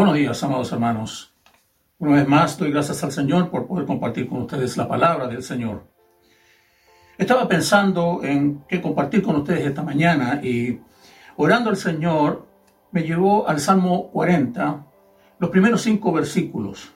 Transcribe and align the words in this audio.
Buenos 0.00 0.16
días, 0.16 0.42
amados 0.42 0.72
hermanos. 0.72 1.34
Una 1.98 2.14
vez 2.14 2.26
más, 2.26 2.56
doy 2.56 2.70
gracias 2.70 3.04
al 3.04 3.12
Señor 3.12 3.50
por 3.50 3.66
poder 3.66 3.84
compartir 3.84 4.26
con 4.30 4.40
ustedes 4.40 4.78
la 4.78 4.88
palabra 4.88 5.28
del 5.28 5.42
Señor. 5.42 5.84
Estaba 7.18 7.46
pensando 7.46 8.20
en 8.24 8.64
qué 8.66 8.80
compartir 8.80 9.20
con 9.20 9.36
ustedes 9.36 9.66
esta 9.66 9.82
mañana 9.82 10.40
y 10.42 10.80
orando 11.36 11.68
al 11.68 11.76
Señor 11.76 12.48
me 12.92 13.02
llevó 13.02 13.46
al 13.46 13.60
Salmo 13.60 14.10
40, 14.10 14.86
los 15.38 15.50
primeros 15.50 15.82
cinco 15.82 16.12
versículos. 16.12 16.94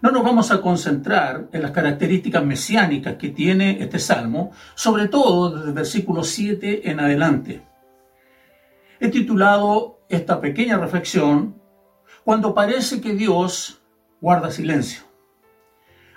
No 0.00 0.12
nos 0.12 0.22
vamos 0.22 0.52
a 0.52 0.60
concentrar 0.60 1.48
en 1.50 1.62
las 1.62 1.72
características 1.72 2.44
mesiánicas 2.44 3.16
que 3.16 3.30
tiene 3.30 3.82
este 3.82 3.98
salmo, 3.98 4.52
sobre 4.76 5.08
todo 5.08 5.50
desde 5.50 5.66
el 5.70 5.74
versículo 5.74 6.22
7 6.22 6.88
en 6.88 7.00
adelante. 7.00 7.66
He 9.00 9.08
titulado 9.08 9.98
esta 10.08 10.40
pequeña 10.40 10.76
reflexión 10.76 11.63
cuando 12.24 12.54
parece 12.54 13.00
que 13.00 13.14
Dios 13.14 13.82
guarda 14.20 14.50
silencio. 14.50 15.04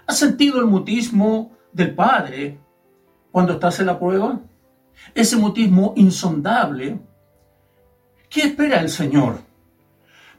¿Has 0.05 0.17
sentido 0.17 0.59
el 0.59 0.65
mutismo 0.65 1.57
del 1.73 1.93
Padre 1.93 2.59
cuando 3.31 3.53
estás 3.53 3.79
en 3.81 3.87
la 3.87 3.99
prueba? 3.99 4.39
Ese 5.13 5.35
mutismo 5.35 5.93
insondable. 5.97 6.99
¿Qué 8.29 8.41
espera 8.41 8.79
el 8.79 8.89
Señor? 8.89 9.41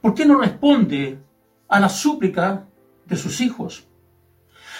¿Por 0.01 0.15
qué 0.15 0.25
no 0.25 0.39
responde 0.39 1.19
a 1.67 1.79
la 1.79 1.89
súplica 1.89 2.65
de 3.05 3.15
sus 3.15 3.39
hijos? 3.41 3.87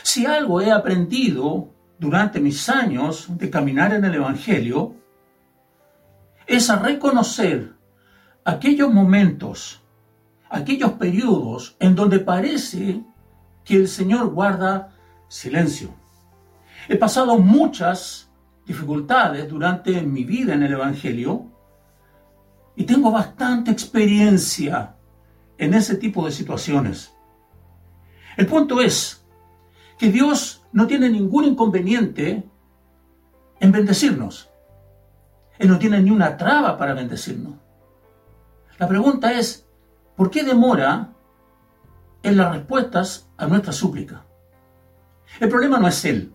Si 0.01 0.25
algo 0.25 0.59
he 0.61 0.71
aprendido 0.71 1.69
durante 1.99 2.39
mis 2.39 2.67
años 2.69 3.27
de 3.37 3.49
caminar 3.49 3.93
en 3.93 4.05
el 4.05 4.15
Evangelio, 4.15 4.95
es 6.47 6.69
a 6.69 6.79
reconocer 6.79 7.73
aquellos 8.43 8.91
momentos 8.91 9.83
aquellos 10.49 10.93
periodos 10.93 11.75
en 11.79 11.95
donde 11.95 12.19
parece 12.19 13.03
que 13.63 13.75
el 13.75 13.87
Señor 13.87 14.31
guarda 14.31 14.95
silencio. 15.27 15.89
He 16.87 16.95
pasado 16.95 17.37
muchas 17.37 18.31
dificultades 18.65 19.47
durante 19.49 20.01
mi 20.01 20.23
vida 20.23 20.53
en 20.53 20.63
el 20.63 20.73
Evangelio 20.73 21.45
y 22.75 22.83
tengo 22.83 23.11
bastante 23.11 23.71
experiencia 23.71 24.95
en 25.57 25.73
ese 25.73 25.95
tipo 25.95 26.25
de 26.25 26.31
situaciones. 26.31 27.13
El 28.37 28.47
punto 28.47 28.79
es 28.81 29.25
que 29.97 30.09
Dios 30.09 30.63
no 30.71 30.87
tiene 30.87 31.09
ningún 31.09 31.43
inconveniente 31.43 32.43
en 33.59 33.71
bendecirnos. 33.71 34.49
Él 35.59 35.67
no 35.67 35.77
tiene 35.77 36.01
ni 36.01 36.09
una 36.09 36.37
traba 36.37 36.77
para 36.77 36.93
bendecirnos. 36.93 37.55
La 38.77 38.87
pregunta 38.87 39.33
es, 39.33 39.68
¿Por 40.19 40.29
qué 40.29 40.43
demora 40.43 41.13
en 42.23 42.35
las 42.35 42.53
respuestas 42.53 43.29
a 43.37 43.47
nuestra 43.47 43.71
súplica? 43.71 44.25
El 45.39 45.47
problema 45.47 45.79
no 45.79 45.87
es 45.87 46.03
Él. 46.03 46.33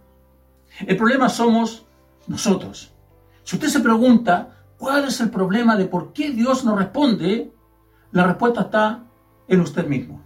El 0.86 0.96
problema 0.96 1.28
somos 1.28 1.84
nosotros. 2.26 2.94
Si 3.42 3.56
usted 3.56 3.68
se 3.68 3.80
pregunta 3.80 4.64
cuál 4.78 5.04
es 5.04 5.20
el 5.20 5.28
problema 5.28 5.76
de 5.76 5.84
por 5.84 6.14
qué 6.14 6.30
Dios 6.30 6.64
no 6.64 6.74
responde, 6.74 7.52
la 8.12 8.26
respuesta 8.26 8.62
está 8.62 9.04
en 9.48 9.60
usted 9.60 9.86
mismo. 9.86 10.22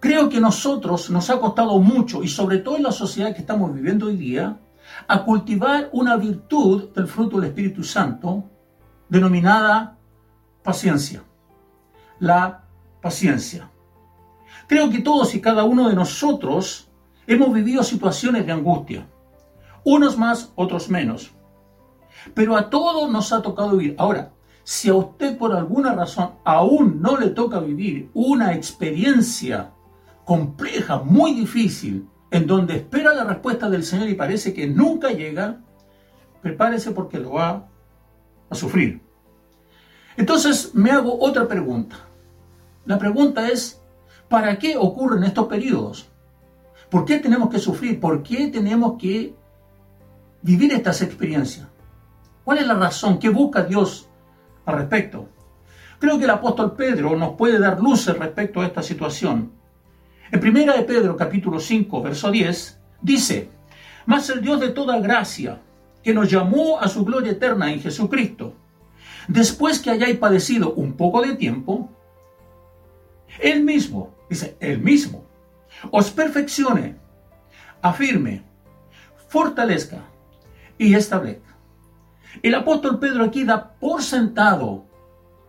Creo 0.00 0.30
que 0.30 0.40
nosotros 0.40 1.10
nos 1.10 1.28
ha 1.28 1.38
costado 1.38 1.78
mucho, 1.78 2.22
y 2.22 2.28
sobre 2.28 2.56
todo 2.56 2.78
en 2.78 2.84
la 2.84 2.92
sociedad 2.92 3.34
que 3.34 3.42
estamos 3.42 3.74
viviendo 3.74 4.06
hoy 4.06 4.16
día, 4.16 4.58
a 5.06 5.24
cultivar 5.26 5.90
una 5.92 6.16
virtud 6.16 6.88
del 6.88 7.06
fruto 7.06 7.38
del 7.38 7.50
Espíritu 7.50 7.84
Santo 7.84 8.44
denominada 9.10 9.98
paciencia 10.62 11.27
la 12.18 12.64
paciencia. 13.00 13.70
Creo 14.66 14.90
que 14.90 15.00
todos 15.00 15.34
y 15.34 15.40
cada 15.40 15.64
uno 15.64 15.88
de 15.88 15.94
nosotros 15.94 16.88
hemos 17.26 17.52
vivido 17.52 17.82
situaciones 17.82 18.46
de 18.46 18.52
angustia, 18.52 19.06
unos 19.84 20.18
más, 20.18 20.52
otros 20.56 20.88
menos. 20.88 21.32
Pero 22.34 22.56
a 22.56 22.68
todos 22.68 23.10
nos 23.10 23.32
ha 23.32 23.42
tocado 23.42 23.76
vivir. 23.76 23.94
Ahora, 23.98 24.32
si 24.64 24.88
a 24.88 24.94
usted 24.94 25.38
por 25.38 25.54
alguna 25.54 25.94
razón 25.94 26.32
aún 26.44 27.00
no 27.00 27.16
le 27.16 27.30
toca 27.30 27.60
vivir 27.60 28.10
una 28.12 28.52
experiencia 28.52 29.70
compleja, 30.24 30.98
muy 30.98 31.32
difícil, 31.32 32.06
en 32.30 32.46
donde 32.46 32.76
espera 32.76 33.14
la 33.14 33.24
respuesta 33.24 33.70
del 33.70 33.82
Señor 33.82 34.08
y 34.08 34.14
parece 34.14 34.52
que 34.52 34.66
nunca 34.66 35.10
llega, 35.10 35.60
prepárese 36.42 36.90
porque 36.90 37.18
lo 37.18 37.32
va 37.32 37.66
a 38.50 38.54
sufrir. 38.54 39.00
Entonces 40.18 40.74
me 40.74 40.90
hago 40.90 41.18
otra 41.18 41.48
pregunta. 41.48 42.07
La 42.88 42.98
pregunta 42.98 43.50
es, 43.50 43.82
¿para 44.30 44.58
qué 44.58 44.78
ocurren 44.78 45.22
estos 45.22 45.46
periodos? 45.46 46.08
¿Por 46.88 47.04
qué 47.04 47.18
tenemos 47.18 47.50
que 47.50 47.58
sufrir? 47.58 48.00
¿Por 48.00 48.22
qué 48.22 48.46
tenemos 48.46 48.94
que 48.98 49.34
vivir 50.40 50.72
estas 50.72 51.02
experiencias? 51.02 51.68
¿Cuál 52.44 52.56
es 52.56 52.66
la 52.66 52.72
razón? 52.72 53.18
¿Qué 53.18 53.28
busca 53.28 53.62
Dios 53.62 54.08
al 54.64 54.78
respecto? 54.78 55.28
Creo 55.98 56.16
que 56.16 56.24
el 56.24 56.30
apóstol 56.30 56.76
Pedro 56.76 57.14
nos 57.14 57.36
puede 57.36 57.58
dar 57.58 57.78
luces 57.78 58.16
respecto 58.16 58.62
a 58.62 58.66
esta 58.66 58.82
situación. 58.82 59.52
En 60.32 60.40
primera 60.40 60.74
de 60.74 60.84
Pedro 60.84 61.14
capítulo 61.14 61.60
5, 61.60 62.00
verso 62.00 62.30
10, 62.30 62.80
dice, 63.02 63.50
Mas 64.06 64.30
el 64.30 64.40
Dios 64.40 64.60
de 64.60 64.70
toda 64.70 64.98
gracia, 64.98 65.60
que 66.02 66.14
nos 66.14 66.30
llamó 66.30 66.80
a 66.80 66.88
su 66.88 67.04
gloria 67.04 67.32
eterna 67.32 67.70
en 67.70 67.82
Jesucristo, 67.82 68.54
después 69.28 69.78
que 69.78 69.90
hayáis 69.90 70.16
padecido 70.16 70.72
un 70.72 70.94
poco 70.94 71.20
de 71.20 71.36
tiempo, 71.36 71.90
él 73.40 73.64
mismo, 73.64 74.14
dice, 74.28 74.56
Él 74.60 74.80
mismo, 74.80 75.24
os 75.90 76.10
perfeccione, 76.10 76.96
afirme, 77.82 78.44
fortalezca 79.28 80.04
y 80.76 80.94
establezca. 80.94 81.56
El 82.42 82.54
apóstol 82.54 82.98
Pedro 82.98 83.24
aquí 83.24 83.44
da 83.44 83.74
por 83.78 84.02
sentado 84.02 84.86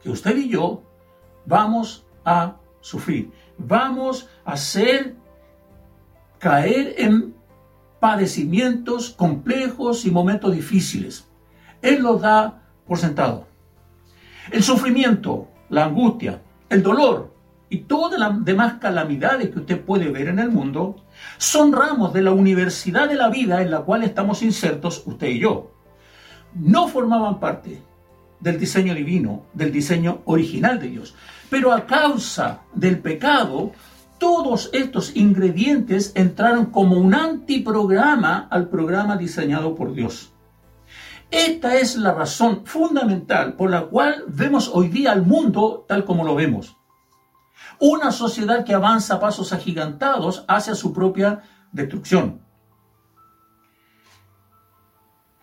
que 0.02 0.10
usted 0.10 0.38
y 0.38 0.50
yo 0.50 0.84
vamos 1.46 2.06
a 2.24 2.56
sufrir, 2.82 3.32
vamos 3.58 4.30
a 4.46 4.54
hacer 4.54 5.16
caer 6.38 6.96
en 6.98 7.36
padecimientos 8.00 9.10
complejos 9.10 10.06
y 10.06 10.12
momentos 10.12 10.54
difíciles. 10.54 11.28
Él 11.82 12.02
lo 12.02 12.18
da 12.18 12.62
por 12.88 12.98
sentado. 12.98 13.48
El 14.52 14.64
sufrimiento, 14.64 15.50
la 15.70 15.86
angustia, 15.86 16.42
el 16.70 16.82
dolor, 16.82 17.34
y 17.70 17.80
todas 17.80 18.20
las 18.20 18.44
demás 18.44 18.76
calamidades 18.80 19.50
que 19.50 19.60
usted 19.60 19.82
puede 19.82 20.10
ver 20.10 20.28
en 20.28 20.40
el 20.40 20.50
mundo 20.50 20.96
son 21.38 21.72
ramos 21.72 22.14
de 22.14 22.24
la 22.24 22.32
universidad 22.32 23.08
de 23.08 23.16
la 23.16 23.30
vida 23.30 23.62
en 23.62 23.72
la 23.72 23.82
cual 23.82 24.04
estamos 24.04 24.42
insertos 24.42 25.04
usted 25.06 25.28
y 25.28 25.40
yo. 25.40 25.72
No 26.56 26.88
formaban 26.88 27.40
parte 27.40 27.82
del 28.40 28.60
diseño 28.60 28.96
divino, 28.96 29.46
del 29.54 29.72
diseño 29.72 30.22
original 30.26 30.80
de 30.80 30.90
Dios. 30.90 31.16
Pero 31.50 31.72
a 31.72 31.86
causa 31.86 32.62
del 32.74 33.00
pecado, 33.00 33.72
todos 34.18 34.70
estos 34.74 35.16
ingredientes 35.16 36.12
entraron 36.16 36.68
como 36.68 36.98
un 36.98 37.14
antiprograma 37.14 38.48
al 38.50 38.70
programa 38.70 39.16
diseñado 39.16 39.76
por 39.76 39.94
Dios. 39.94 40.34
Esta 41.32 41.78
es 41.78 41.96
la 41.96 42.14
razón 42.14 42.66
fundamental 42.66 43.54
por 43.54 43.70
la 43.70 43.84
cual 43.84 44.24
vemos 44.28 44.72
hoy 44.74 44.88
día 44.88 45.12
al 45.12 45.24
mundo 45.24 45.86
tal 45.88 46.04
como 46.04 46.24
lo 46.24 46.34
vemos. 46.34 46.79
Una 47.80 48.12
sociedad 48.12 48.66
que 48.66 48.74
avanza 48.74 49.16
a 49.16 49.20
pasos 49.20 49.54
agigantados 49.54 50.44
hacia 50.48 50.76
su 50.76 50.94
propia 50.94 51.44
destrucción. 51.72 52.42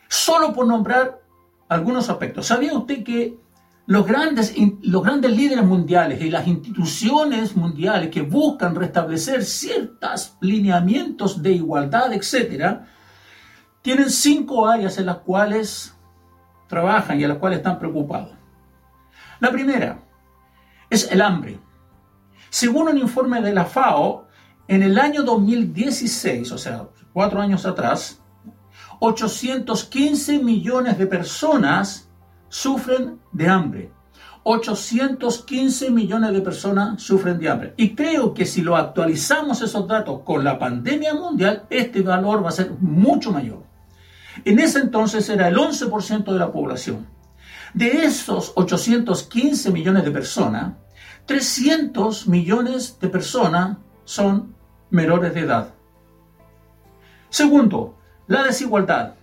Solo 0.08 0.52
por 0.52 0.66
nombrar 0.66 1.20
algunos 1.68 2.08
aspectos. 2.10 2.46
¿Sabía 2.46 2.74
usted 2.74 3.02
que 3.02 3.38
los 3.86 4.04
grandes, 4.04 4.54
los 4.82 5.02
grandes 5.02 5.36
líderes 5.36 5.64
mundiales 5.64 6.20
y 6.20 6.30
las 6.30 6.46
instituciones 6.46 7.56
mundiales 7.56 8.10
que 8.10 8.22
buscan 8.22 8.74
restablecer 8.74 9.44
ciertos 9.44 10.36
lineamientos 10.40 11.40
de 11.40 11.52
igualdad, 11.52 12.12
etcétera, 12.12 12.86
tienen 13.82 14.10
cinco 14.10 14.66
áreas 14.66 14.98
en 14.98 15.06
las 15.06 15.18
cuales 15.18 15.94
trabajan 16.66 17.20
y 17.20 17.22
en 17.22 17.28
las 17.28 17.38
cuales 17.38 17.58
están 17.58 17.78
preocupados? 17.78 18.32
La 19.38 19.52
primera 19.52 20.02
es 20.90 21.10
el 21.12 21.22
hambre. 21.22 21.60
Según 22.50 22.88
un 22.88 22.98
informe 22.98 23.40
de 23.40 23.52
la 23.52 23.64
FAO, 23.64 24.26
en 24.68 24.82
el 24.82 24.98
año 24.98 25.22
2016, 25.22 26.52
o 26.52 26.58
sea, 26.58 26.88
cuatro 27.12 27.40
años 27.40 27.66
atrás, 27.66 28.20
815 29.00 30.38
millones 30.38 30.98
de 30.98 31.06
personas 31.06 32.08
sufren 32.48 33.20
de 33.32 33.48
hambre. 33.48 33.92
815 34.48 35.90
millones 35.90 36.32
de 36.32 36.40
personas 36.40 37.02
sufren 37.02 37.38
de 37.38 37.48
hambre. 37.48 37.74
Y 37.76 37.94
creo 37.96 38.32
que 38.32 38.46
si 38.46 38.62
lo 38.62 38.76
actualizamos 38.76 39.60
esos 39.60 39.88
datos 39.88 40.20
con 40.24 40.44
la 40.44 40.58
pandemia 40.58 41.14
mundial, 41.14 41.66
este 41.68 42.00
valor 42.02 42.44
va 42.44 42.50
a 42.50 42.52
ser 42.52 42.70
mucho 42.78 43.32
mayor. 43.32 43.64
En 44.44 44.60
ese 44.60 44.78
entonces 44.78 45.28
era 45.28 45.48
el 45.48 45.56
11% 45.56 46.32
de 46.32 46.38
la 46.38 46.52
población. 46.52 47.06
De 47.74 48.04
esos 48.04 48.52
815 48.54 49.72
millones 49.72 50.04
de 50.04 50.10
personas, 50.12 50.74
300 51.26 52.28
millones 52.28 52.98
de 53.00 53.08
personas 53.08 53.78
son 54.04 54.54
menores 54.90 55.34
de 55.34 55.40
edad. 55.40 55.74
Segundo, 57.28 57.96
la 58.26 58.44
desigualdad. 58.44 59.14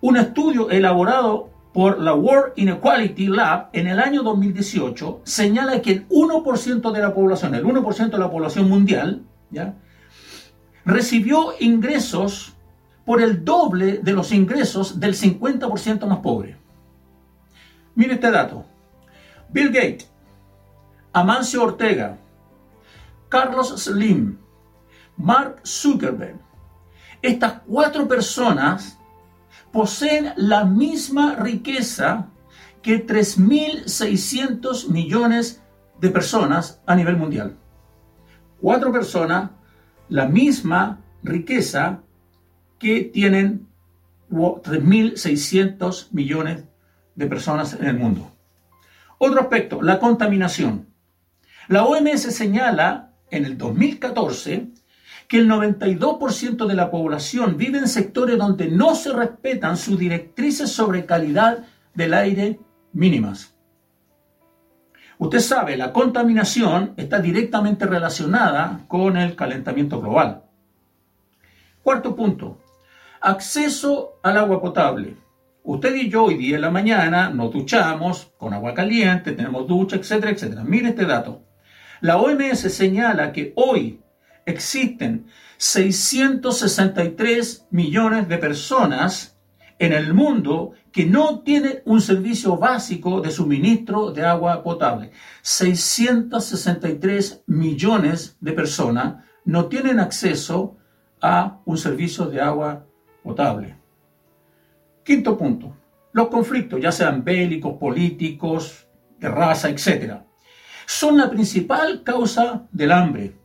Un 0.00 0.16
estudio 0.16 0.70
elaborado 0.70 1.50
por 1.72 2.00
la 2.00 2.14
World 2.14 2.52
Inequality 2.56 3.28
Lab 3.28 3.70
en 3.72 3.86
el 3.86 4.00
año 4.00 4.22
2018 4.22 5.20
señala 5.24 5.80
que 5.80 5.92
el 5.92 6.08
1% 6.08 6.92
de 6.92 7.00
la 7.00 7.14
población, 7.14 7.54
el 7.54 7.64
1% 7.64 8.10
de 8.10 8.18
la 8.18 8.30
población 8.30 8.68
mundial, 8.68 9.22
¿ya? 9.50 9.74
recibió 10.84 11.54
ingresos 11.60 12.54
por 13.04 13.22
el 13.22 13.44
doble 13.44 13.98
de 13.98 14.12
los 14.12 14.32
ingresos 14.32 15.00
del 15.00 15.14
50% 15.14 16.06
más 16.06 16.18
pobre. 16.18 16.56
Mire 17.94 18.14
este 18.14 18.30
dato. 18.30 18.64
Bill 19.48 19.68
Gates, 19.68 20.09
Amancio 21.12 21.64
Ortega, 21.64 22.18
Carlos 23.28 23.82
Slim, 23.82 24.38
Mark 25.16 25.60
Zuckerberg. 25.64 26.38
Estas 27.22 27.62
cuatro 27.66 28.06
personas 28.08 28.98
poseen 29.72 30.32
la 30.36 30.64
misma 30.64 31.34
riqueza 31.36 32.28
que 32.82 33.06
3.600 33.06 34.88
millones 34.88 35.62
de 36.00 36.10
personas 36.10 36.80
a 36.86 36.94
nivel 36.94 37.16
mundial. 37.16 37.56
Cuatro 38.60 38.92
personas, 38.92 39.50
la 40.08 40.26
misma 40.26 41.00
riqueza 41.22 42.00
que 42.78 43.02
tienen 43.04 43.68
3.600 44.30 46.08
millones 46.12 46.64
de 47.14 47.26
personas 47.26 47.74
en 47.74 47.86
el 47.86 47.98
mundo. 47.98 48.30
Otro 49.18 49.40
aspecto, 49.40 49.82
la 49.82 49.98
contaminación. 49.98 50.89
La 51.70 51.84
OMS 51.84 52.22
señala 52.34 53.12
en 53.30 53.44
el 53.44 53.56
2014 53.56 54.70
que 55.28 55.38
el 55.38 55.48
92% 55.48 56.66
de 56.66 56.74
la 56.74 56.90
población 56.90 57.56
vive 57.56 57.78
en 57.78 57.86
sectores 57.86 58.36
donde 58.38 58.66
no 58.66 58.96
se 58.96 59.12
respetan 59.12 59.76
sus 59.76 59.96
directrices 59.96 60.72
sobre 60.72 61.06
calidad 61.06 61.58
del 61.94 62.14
aire 62.14 62.58
mínimas. 62.92 63.54
Usted 65.18 65.38
sabe, 65.38 65.76
la 65.76 65.92
contaminación 65.92 66.92
está 66.96 67.20
directamente 67.20 67.86
relacionada 67.86 68.80
con 68.88 69.16
el 69.16 69.36
calentamiento 69.36 70.00
global. 70.00 70.42
Cuarto 71.84 72.16
punto, 72.16 72.58
acceso 73.20 74.18
al 74.24 74.38
agua 74.38 74.60
potable. 74.60 75.14
Usted 75.62 75.94
y 75.94 76.10
yo 76.10 76.24
hoy 76.24 76.36
día 76.36 76.56
en 76.56 76.62
la 76.62 76.70
mañana 76.72 77.30
nos 77.30 77.52
duchamos 77.52 78.32
con 78.38 78.54
agua 78.54 78.74
caliente, 78.74 79.30
tenemos 79.30 79.68
ducha, 79.68 79.94
etcétera, 79.94 80.32
etcétera. 80.32 80.64
Mire 80.64 80.88
este 80.88 81.06
dato. 81.06 81.44
La 82.00 82.16
OMS 82.16 82.60
señala 82.72 83.32
que 83.32 83.52
hoy 83.56 84.00
existen 84.46 85.26
663 85.58 87.66
millones 87.70 88.26
de 88.26 88.38
personas 88.38 89.36
en 89.78 89.92
el 89.92 90.14
mundo 90.14 90.72
que 90.92 91.04
no 91.04 91.40
tienen 91.40 91.82
un 91.84 92.00
servicio 92.00 92.56
básico 92.56 93.20
de 93.20 93.30
suministro 93.30 94.12
de 94.12 94.24
agua 94.24 94.62
potable. 94.62 95.10
663 95.42 97.42
millones 97.46 98.38
de 98.40 98.52
personas 98.52 99.22
no 99.44 99.66
tienen 99.66 100.00
acceso 100.00 100.78
a 101.20 101.60
un 101.66 101.76
servicio 101.76 102.24
de 102.26 102.40
agua 102.40 102.86
potable. 103.22 103.76
Quinto 105.04 105.36
punto, 105.36 105.76
los 106.12 106.28
conflictos, 106.28 106.80
ya 106.80 106.92
sean 106.92 107.22
bélicos, 107.22 107.76
políticos, 107.78 108.86
de 109.18 109.28
raza, 109.28 109.68
etc., 109.68 110.22
son 110.90 111.16
la 111.18 111.30
principal 111.30 112.02
causa 112.02 112.66
del 112.72 112.90
hambre. 112.90 113.36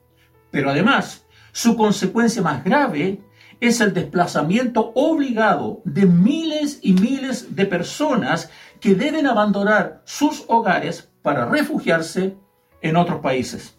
Pero 0.49 0.71
además, 0.71 1.27
su 1.51 1.77
consecuencia 1.77 2.41
más 2.41 2.63
grave 2.63 3.21
es 3.61 3.81
el 3.81 3.93
desplazamiento 3.93 4.91
obligado 4.95 5.83
de 5.85 6.07
miles 6.07 6.79
y 6.81 6.93
miles 6.93 7.55
de 7.55 7.67
personas 7.67 8.49
que 8.81 8.95
deben 8.95 9.27
abandonar 9.27 10.01
sus 10.05 10.43
hogares 10.47 11.11
para 11.21 11.45
refugiarse 11.45 12.35
en 12.81 12.97
otros 12.97 13.21
países. 13.21 13.77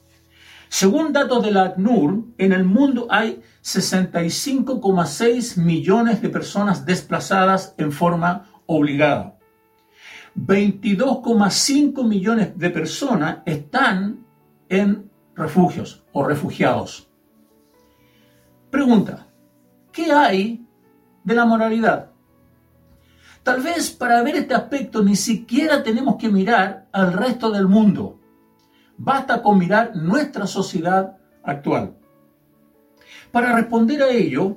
Según 0.68 1.12
datos 1.12 1.42
de 1.44 1.50
la 1.50 1.64
ACNUR, 1.64 2.24
en 2.38 2.52
el 2.52 2.62
mundo 2.62 3.08
hay 3.10 3.42
65,6 3.64 5.56
millones 5.56 6.22
de 6.22 6.28
personas 6.28 6.86
desplazadas 6.86 7.74
en 7.78 7.90
forma 7.90 8.46
obligada. 8.66 9.35
22,5 10.36 12.06
millones 12.06 12.58
de 12.58 12.70
personas 12.70 13.38
están 13.46 14.26
en 14.68 15.10
refugios 15.34 16.04
o 16.12 16.24
refugiados. 16.24 17.08
Pregunta, 18.70 19.26
¿qué 19.92 20.12
hay 20.12 20.66
de 21.24 21.34
la 21.34 21.46
moralidad? 21.46 22.10
Tal 23.42 23.62
vez 23.62 23.90
para 23.90 24.22
ver 24.22 24.36
este 24.36 24.54
aspecto 24.54 25.02
ni 25.02 25.16
siquiera 25.16 25.82
tenemos 25.82 26.16
que 26.16 26.28
mirar 26.28 26.88
al 26.92 27.12
resto 27.12 27.50
del 27.50 27.66
mundo. 27.68 28.20
Basta 28.98 29.42
con 29.42 29.58
mirar 29.58 29.96
nuestra 29.96 30.46
sociedad 30.46 31.16
actual. 31.42 31.96
Para 33.30 33.54
responder 33.54 34.02
a 34.02 34.10
ello, 34.10 34.56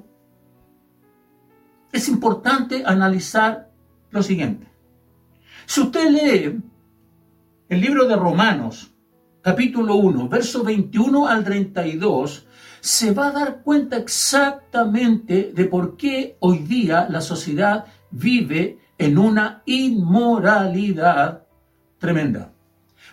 es 1.91 2.09
importante 2.09 2.83
analizar 2.85 3.69
lo 4.11 4.23
siguiente. 4.23 4.68
Si 5.69 5.81
usted 5.81 6.09
lee 6.09 6.59
el 7.69 7.79
libro 7.79 8.07
de 8.07 8.15
Romanos, 8.15 8.91
capítulo 9.43 9.97
1, 9.97 10.27
verso 10.27 10.63
21 10.63 11.27
al 11.27 11.43
32, 11.43 12.47
se 12.79 13.13
va 13.13 13.27
a 13.27 13.31
dar 13.31 13.61
cuenta 13.61 13.97
exactamente 13.97 15.51
de 15.53 15.65
por 15.65 15.95
qué 15.95 16.37
hoy 16.39 16.57
día 16.57 17.05
la 17.07 17.21
sociedad 17.21 17.85
vive 18.09 18.79
en 18.97 19.19
una 19.19 19.61
inmoralidad 19.67 21.43
tremenda. 21.99 22.51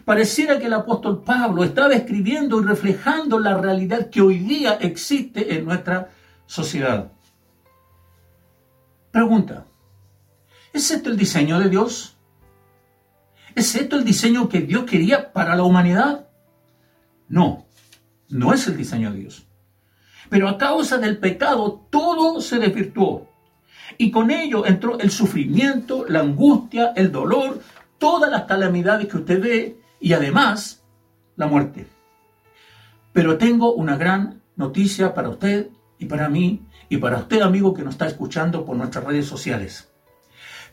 Pareciera 0.06 0.58
que 0.58 0.64
el 0.64 0.72
apóstol 0.72 1.22
Pablo 1.24 1.62
estaba 1.62 1.92
escribiendo 1.92 2.58
y 2.58 2.64
reflejando 2.64 3.38
la 3.38 3.60
realidad 3.60 4.08
que 4.08 4.22
hoy 4.22 4.38
día 4.38 4.78
existe 4.80 5.58
en 5.58 5.66
nuestra 5.66 6.08
sociedad. 6.46 7.12
Pregunta, 9.10 9.66
¿es 10.72 10.90
esto 10.90 11.10
el 11.10 11.18
diseño 11.18 11.60
de 11.60 11.68
Dios? 11.68 12.15
¿Es 13.56 13.74
esto 13.74 13.96
el 13.96 14.04
diseño 14.04 14.50
que 14.50 14.60
Dios 14.60 14.84
quería 14.84 15.32
para 15.32 15.56
la 15.56 15.62
humanidad? 15.62 16.28
No, 17.26 17.66
no 18.28 18.52
es 18.52 18.66
el 18.68 18.76
diseño 18.76 19.10
de 19.10 19.20
Dios. 19.20 19.46
Pero 20.28 20.46
a 20.50 20.58
causa 20.58 20.98
del 20.98 21.16
pecado 21.16 21.88
todo 21.88 22.42
se 22.42 22.58
desvirtuó. 22.58 23.30
Y 23.96 24.10
con 24.10 24.30
ello 24.30 24.66
entró 24.66 24.98
el 24.98 25.10
sufrimiento, 25.10 26.04
la 26.06 26.20
angustia, 26.20 26.92
el 26.96 27.10
dolor, 27.10 27.62
todas 27.96 28.30
las 28.30 28.42
calamidades 28.42 29.08
que 29.08 29.16
usted 29.16 29.40
ve 29.40 29.80
y 30.00 30.12
además 30.12 30.84
la 31.36 31.46
muerte. 31.46 31.86
Pero 33.14 33.38
tengo 33.38 33.72
una 33.72 33.96
gran 33.96 34.42
noticia 34.56 35.14
para 35.14 35.30
usted 35.30 35.70
y 35.98 36.04
para 36.04 36.28
mí 36.28 36.66
y 36.90 36.98
para 36.98 37.20
usted 37.20 37.40
amigo 37.40 37.72
que 37.72 37.84
nos 37.84 37.94
está 37.94 38.06
escuchando 38.06 38.66
por 38.66 38.76
nuestras 38.76 39.04
redes 39.04 39.26
sociales. 39.26 39.90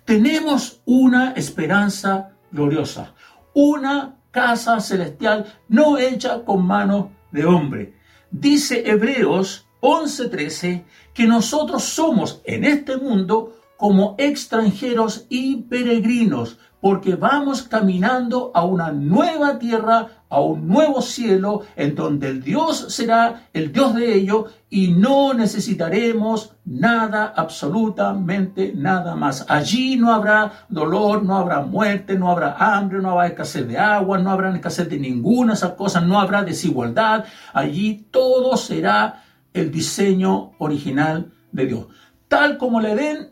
Tenemos 0.04 0.82
una 0.84 1.32
esperanza 1.32 2.33
gloriosa, 2.53 3.13
una 3.53 4.15
casa 4.31 4.79
celestial 4.79 5.53
no 5.67 5.98
hecha 5.98 6.45
con 6.45 6.65
mano 6.65 7.12
de 7.31 7.45
hombre. 7.45 7.93
Dice 8.31 8.89
Hebreos 8.89 9.67
11:13 9.81 10.86
que 11.13 11.27
nosotros 11.27 11.83
somos 11.83 12.41
en 12.45 12.63
este 12.63 12.95
mundo 12.98 13.60
como 13.75 14.15
extranjeros 14.17 15.25
y 15.29 15.63
peregrinos, 15.63 16.57
porque 16.84 17.16
vamos 17.16 17.62
caminando 17.62 18.52
a 18.54 18.66
una 18.66 18.92
nueva 18.92 19.58
tierra, 19.58 20.06
a 20.28 20.42
un 20.42 20.68
nuevo 20.68 21.02
cielo, 21.02 21.62
en 21.78 21.96
donde 21.96 22.28
el 22.28 22.44
Dios 22.44 22.88
será 22.90 23.48
el 23.54 23.72
Dios 23.72 23.96
de 23.96 24.13
ello 24.13 24.48
y 24.70 24.90
no 24.90 25.34
necesitaremos 25.34 26.58
nada, 26.66 27.34
absolutamente 27.38 28.74
nada 28.75 29.16
más. 29.16 29.46
Allí 29.48 29.96
no 29.96 30.13
habrá 30.13 30.66
dolor, 30.68 31.24
no 31.24 31.38
habrá 31.38 31.62
muerte, 31.62 32.20
no 32.20 32.30
habrá 32.30 32.58
hambre, 32.60 33.00
no 33.00 33.12
habrá 33.12 33.28
escasez 33.28 33.66
de 33.66 33.78
agua, 33.78 34.18
no 34.18 34.30
habrá 34.30 34.54
escasez 34.54 34.90
de 34.90 35.00
ninguna 35.00 35.54
de 35.54 35.60
esas 35.60 35.75
cosas, 35.75 36.04
no 36.04 36.20
habrá 36.20 36.44
desigualdad. 36.44 37.24
Allí 37.54 38.08
todo 38.12 38.58
será 38.58 39.24
el 39.54 39.72
diseño 39.72 40.52
original 40.58 41.32
de 41.50 41.66
Dios. 41.66 41.86
Tal 42.28 42.58
como 42.58 42.82
le 42.82 42.94
den, 42.94 43.32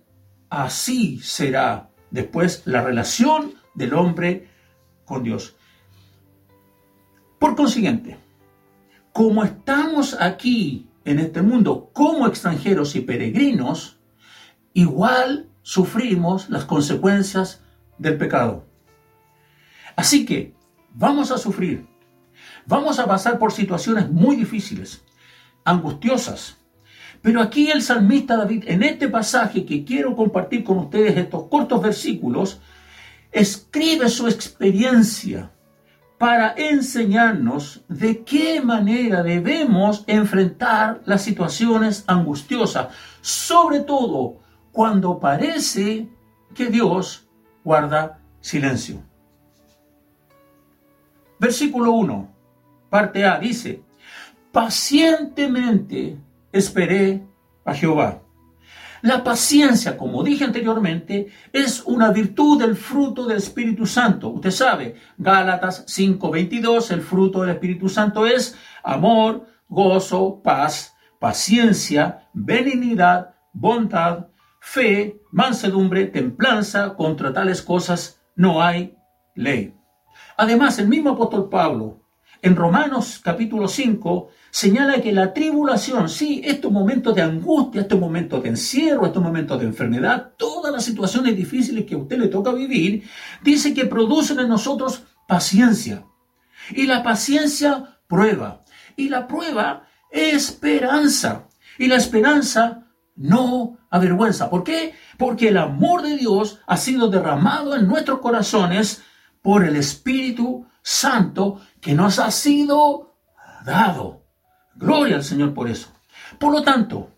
así 0.49 1.19
será 1.19 1.90
después 2.11 2.63
la 2.65 2.81
relación 2.81 3.55
del 3.73 3.93
hombre 3.93 4.49
con 5.05 5.23
Dios. 5.23 5.55
Por 7.39 7.55
consiguiente, 7.55 8.17
como 9.11 9.43
estamos 9.43 10.15
aquí 10.19 10.87
en 11.03 11.19
este 11.19 11.41
mundo 11.41 11.89
como 11.93 12.27
extranjeros 12.27 12.95
y 12.95 13.01
peregrinos, 13.01 13.97
igual 14.73 15.49
sufrimos 15.63 16.49
las 16.49 16.65
consecuencias 16.65 17.63
del 17.97 18.17
pecado. 18.17 18.65
Así 19.95 20.25
que 20.25 20.53
vamos 20.93 21.31
a 21.31 21.37
sufrir, 21.37 21.91
Vamos 22.65 22.99
a 22.99 23.07
pasar 23.07 23.39
por 23.39 23.51
situaciones 23.51 24.09
muy 24.09 24.35
difíciles, 24.35 25.03
angustiosas. 25.65 26.57
Pero 27.21 27.41
aquí 27.41 27.69
el 27.69 27.81
salmista 27.81 28.35
David, 28.35 28.63
en 28.67 28.83
este 28.83 29.07
pasaje 29.07 29.65
que 29.65 29.83
quiero 29.83 30.15
compartir 30.15 30.63
con 30.63 30.79
ustedes, 30.79 31.17
estos 31.17 31.43
cortos 31.43 31.81
versículos, 31.81 32.59
escribe 33.31 34.09
su 34.09 34.27
experiencia 34.27 35.51
para 36.17 36.53
enseñarnos 36.55 37.83
de 37.87 38.23
qué 38.23 38.61
manera 38.61 39.23
debemos 39.23 40.03
enfrentar 40.07 41.01
las 41.05 41.23
situaciones 41.23 42.03
angustiosas, 42.07 42.89
sobre 43.21 43.79
todo 43.79 44.37
cuando 44.71 45.19
parece 45.19 46.07
que 46.53 46.67
Dios 46.67 47.27
guarda 47.63 48.19
silencio. 48.39 49.01
Versículo 51.39 51.91
1, 51.93 52.29
parte 52.89 53.25
A, 53.25 53.39
dice, 53.39 53.81
pacientemente 54.51 56.17
esperé 56.51 57.25
a 57.65 57.73
Jehová. 57.73 58.21
La 59.01 59.23
paciencia, 59.23 59.97
como 59.97 60.23
dije 60.23 60.43
anteriormente, 60.43 61.27
es 61.51 61.81
una 61.85 62.11
virtud 62.11 62.59
del 62.61 62.75
fruto 62.75 63.25
del 63.25 63.37
Espíritu 63.37 63.87
Santo. 63.87 64.29
Usted 64.29 64.51
sabe, 64.51 64.95
Gálatas 65.17 65.85
5:22, 65.87 66.91
el 66.91 67.01
fruto 67.01 67.41
del 67.41 67.49
Espíritu 67.51 67.89
Santo 67.89 68.27
es 68.27 68.55
amor, 68.83 69.47
gozo, 69.67 70.41
paz, 70.43 70.95
paciencia, 71.19 72.29
benignidad, 72.33 73.33
bondad, 73.53 74.27
fe, 74.59 75.19
mansedumbre, 75.31 76.05
templanza. 76.05 76.93
Contra 76.93 77.33
tales 77.33 77.63
cosas 77.63 78.21
no 78.35 78.61
hay 78.61 78.95
ley. 79.33 79.73
Además, 80.37 80.77
el 80.77 80.87
mismo 80.87 81.11
apóstol 81.11 81.49
Pablo, 81.49 82.01
en 82.43 82.55
Romanos 82.55 83.19
capítulo 83.23 83.67
5, 83.67 84.29
señala 84.51 85.01
que 85.01 85.13
la 85.13 85.33
tribulación, 85.33 86.09
sí, 86.09 86.41
estos 86.43 86.71
momentos 86.71 87.15
de 87.15 87.21
angustia, 87.21 87.81
estos 87.81 87.99
momentos 87.99 88.43
de 88.43 88.49
encierro, 88.49 89.05
estos 89.05 89.23
momentos 89.23 89.59
de 89.59 89.65
enfermedad, 89.65 90.33
todas 90.37 90.71
las 90.71 90.83
situaciones 90.83 91.35
difíciles 91.35 91.85
que 91.85 91.95
a 91.95 91.97
usted 91.97 92.19
le 92.19 92.27
toca 92.27 92.51
vivir, 92.51 93.03
dice 93.41 93.73
que 93.73 93.85
producen 93.85 94.39
en 94.39 94.49
nosotros 94.49 95.03
paciencia. 95.27 96.05
Y 96.71 96.85
la 96.85 97.01
paciencia 97.01 97.99
prueba. 98.07 98.63
Y 98.97 99.09
la 99.09 99.27
prueba 99.27 99.87
esperanza. 100.11 101.47
Y 101.77 101.87
la 101.87 101.95
esperanza 101.95 102.87
no 103.15 103.77
avergüenza. 103.89 104.49
¿Por 104.49 104.63
qué? 104.63 104.93
Porque 105.17 105.47
el 105.47 105.57
amor 105.57 106.01
de 106.01 106.17
Dios 106.17 106.59
ha 106.67 106.77
sido 106.77 107.07
derramado 107.07 107.75
en 107.75 107.87
nuestros 107.87 108.19
corazones 108.19 109.01
por 109.41 109.63
el 109.63 109.75
Espíritu 109.75 110.65
Santo 110.81 111.61
que 111.79 111.93
nos 111.93 112.19
ha 112.19 112.31
sido 112.31 113.15
dado. 113.65 114.20
Gloria 114.81 115.17
al 115.17 115.23
Señor 115.23 115.53
por 115.53 115.69
eso. 115.69 115.89
Por 116.39 116.51
lo 116.51 116.63
tanto, 116.63 117.11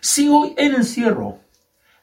si 0.00 0.28
hoy 0.28 0.52
el 0.58 0.74
encierro, 0.74 1.38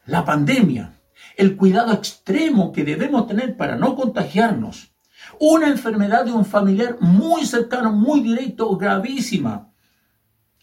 la 0.07 0.25
pandemia, 0.25 0.99
el 1.37 1.55
cuidado 1.55 1.93
extremo 1.93 2.71
que 2.71 2.83
debemos 2.83 3.27
tener 3.27 3.55
para 3.55 3.75
no 3.75 3.95
contagiarnos, 3.95 4.91
una 5.39 5.69
enfermedad 5.69 6.25
de 6.25 6.31
un 6.31 6.45
familiar 6.45 6.97
muy 6.99 7.45
cercano, 7.45 7.91
muy 7.93 8.21
directo, 8.21 8.75
gravísima, 8.75 9.71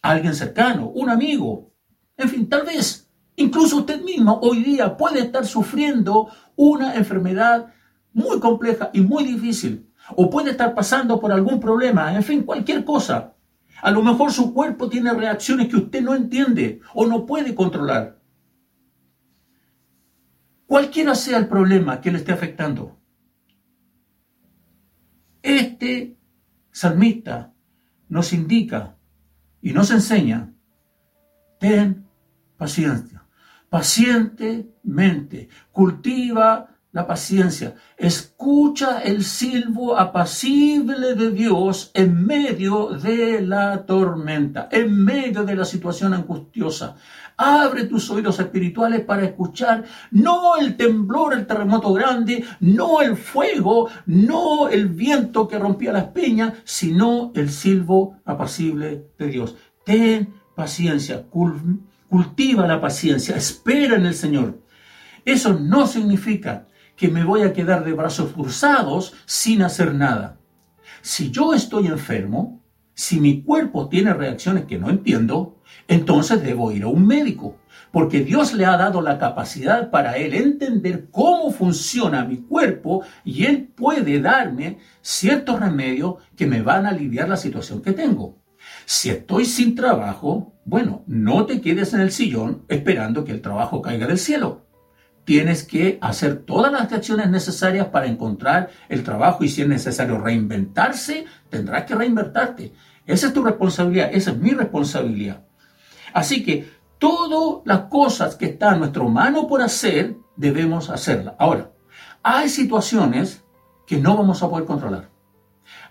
alguien 0.02 0.34
cercano, 0.34 0.88
un 0.88 1.10
amigo, 1.10 1.72
en 2.16 2.28
fin, 2.28 2.48
tal 2.48 2.66
vez 2.66 3.08
incluso 3.36 3.78
usted 3.78 4.02
mismo 4.02 4.40
hoy 4.42 4.64
día 4.64 4.96
puede 4.96 5.20
estar 5.20 5.46
sufriendo 5.46 6.28
una 6.56 6.96
enfermedad 6.96 7.72
muy 8.12 8.40
compleja 8.40 8.90
y 8.92 9.00
muy 9.00 9.22
difícil, 9.22 9.88
o 10.16 10.28
puede 10.28 10.50
estar 10.50 10.74
pasando 10.74 11.20
por 11.20 11.30
algún 11.30 11.60
problema, 11.60 12.12
en 12.14 12.24
fin, 12.24 12.42
cualquier 12.42 12.84
cosa. 12.84 13.34
A 13.82 13.90
lo 13.90 14.02
mejor 14.02 14.32
su 14.32 14.52
cuerpo 14.52 14.88
tiene 14.88 15.12
reacciones 15.12 15.68
que 15.68 15.76
usted 15.76 16.02
no 16.02 16.14
entiende 16.14 16.80
o 16.94 17.06
no 17.06 17.26
puede 17.26 17.54
controlar. 17.54 18.20
Cualquiera 20.66 21.14
sea 21.14 21.38
el 21.38 21.48
problema 21.48 22.00
que 22.00 22.12
le 22.12 22.18
esté 22.18 22.32
afectando. 22.32 22.98
Este 25.42 26.16
salmista 26.70 27.52
nos 28.08 28.32
indica 28.32 28.96
y 29.62 29.72
nos 29.72 29.90
enseña, 29.90 30.52
ten 31.58 32.06
paciencia, 32.56 33.26
pacientemente, 33.68 35.48
cultiva 35.72 36.69
la 36.92 37.06
paciencia. 37.06 37.74
Escucha 37.96 39.00
el 39.00 39.24
silbo 39.24 39.96
apacible 39.96 41.14
de 41.14 41.30
Dios 41.30 41.90
en 41.94 42.26
medio 42.26 42.88
de 42.88 43.42
la 43.42 43.84
tormenta, 43.86 44.68
en 44.72 45.04
medio 45.04 45.44
de 45.44 45.54
la 45.54 45.64
situación 45.64 46.14
angustiosa. 46.14 46.96
Abre 47.36 47.84
tus 47.84 48.10
oídos 48.10 48.38
espirituales 48.40 49.00
para 49.02 49.24
escuchar 49.24 49.84
no 50.10 50.56
el 50.56 50.76
temblor, 50.76 51.32
el 51.32 51.46
terremoto 51.46 51.92
grande, 51.92 52.44
no 52.58 53.00
el 53.00 53.16
fuego, 53.16 53.88
no 54.06 54.68
el 54.68 54.88
viento 54.88 55.48
que 55.48 55.58
rompía 55.58 55.92
las 55.92 56.08
peñas, 56.08 56.54
sino 56.64 57.32
el 57.34 57.50
silbo 57.50 58.16
apacible 58.24 59.06
de 59.16 59.26
Dios. 59.28 59.54
Ten 59.84 60.34
paciencia, 60.54 61.24
cultiva 62.08 62.66
la 62.66 62.80
paciencia, 62.80 63.36
espera 63.36 63.96
en 63.96 64.06
el 64.06 64.14
Señor. 64.14 64.58
Eso 65.24 65.54
no 65.54 65.86
significa 65.86 66.66
que 67.00 67.08
me 67.08 67.24
voy 67.24 67.40
a 67.40 67.54
quedar 67.54 67.82
de 67.82 67.94
brazos 67.94 68.32
cruzados 68.34 69.14
sin 69.24 69.62
hacer 69.62 69.94
nada. 69.94 70.36
Si 71.00 71.30
yo 71.30 71.54
estoy 71.54 71.86
enfermo, 71.86 72.62
si 72.92 73.18
mi 73.18 73.42
cuerpo 73.42 73.88
tiene 73.88 74.12
reacciones 74.12 74.66
que 74.66 74.78
no 74.78 74.90
entiendo, 74.90 75.62
entonces 75.88 76.42
debo 76.42 76.72
ir 76.72 76.82
a 76.82 76.88
un 76.88 77.06
médico, 77.06 77.56
porque 77.90 78.20
Dios 78.20 78.52
le 78.52 78.66
ha 78.66 78.76
dado 78.76 79.00
la 79.00 79.18
capacidad 79.18 79.90
para 79.90 80.18
él 80.18 80.34
entender 80.34 81.08
cómo 81.10 81.50
funciona 81.52 82.26
mi 82.26 82.36
cuerpo 82.36 83.02
y 83.24 83.46
él 83.46 83.72
puede 83.74 84.20
darme 84.20 84.76
ciertos 85.00 85.58
remedios 85.58 86.16
que 86.36 86.46
me 86.46 86.60
van 86.60 86.84
a 86.84 86.90
aliviar 86.90 87.30
la 87.30 87.38
situación 87.38 87.80
que 87.80 87.92
tengo. 87.92 88.36
Si 88.84 89.08
estoy 89.08 89.46
sin 89.46 89.74
trabajo, 89.74 90.52
bueno, 90.66 91.02
no 91.06 91.46
te 91.46 91.62
quedes 91.62 91.94
en 91.94 92.00
el 92.00 92.12
sillón 92.12 92.66
esperando 92.68 93.24
que 93.24 93.32
el 93.32 93.40
trabajo 93.40 93.80
caiga 93.80 94.06
del 94.06 94.18
cielo 94.18 94.66
tienes 95.24 95.64
que 95.64 95.98
hacer 96.00 96.42
todas 96.44 96.72
las 96.72 96.92
acciones 96.92 97.30
necesarias 97.30 97.86
para 97.88 98.06
encontrar 98.06 98.70
el 98.88 99.04
trabajo 99.04 99.44
y 99.44 99.48
si 99.48 99.62
es 99.62 99.68
necesario 99.68 100.18
reinventarse, 100.18 101.24
tendrás 101.48 101.84
que 101.84 101.94
reinvertarte. 101.94 102.72
Esa 103.06 103.28
es 103.28 103.32
tu 103.32 103.42
responsabilidad, 103.42 104.10
esa 104.12 104.30
es 104.32 104.36
mi 104.36 104.50
responsabilidad. 104.50 105.44
Así 106.12 106.44
que 106.44 106.70
todas 106.98 107.62
las 107.64 107.82
cosas 107.82 108.36
que 108.36 108.46
están 108.46 108.74
a 108.74 108.78
nuestra 108.78 109.02
mano 109.04 109.46
por 109.46 109.62
hacer, 109.62 110.16
debemos 110.36 110.90
hacerlas. 110.90 111.34
Ahora, 111.38 111.72
hay 112.22 112.48
situaciones 112.48 113.44
que 113.86 113.98
no 113.98 114.16
vamos 114.16 114.42
a 114.42 114.48
poder 114.48 114.66
controlar. 114.66 115.10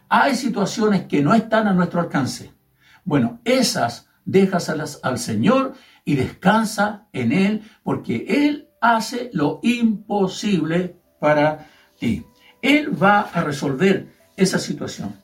Hay 0.07 0.35
situaciones 0.35 1.03
que 1.03 1.21
no 1.21 1.33
están 1.33 1.67
a 1.67 1.73
nuestro 1.73 1.99
alcance. 1.99 2.53
Bueno, 3.03 3.39
esas 3.43 4.07
déjaselas 4.25 4.99
al 5.03 5.19
Señor 5.19 5.73
y 6.05 6.15
descansa 6.15 7.07
en 7.13 7.31
Él, 7.31 7.63
porque 7.83 8.25
Él 8.27 8.68
hace 8.81 9.29
lo 9.33 9.59
imposible 9.63 10.95
para 11.19 11.67
ti. 11.99 12.25
Él 12.61 13.01
va 13.01 13.21
a 13.21 13.43
resolver 13.43 14.13
esa 14.35 14.59
situación. 14.59 15.15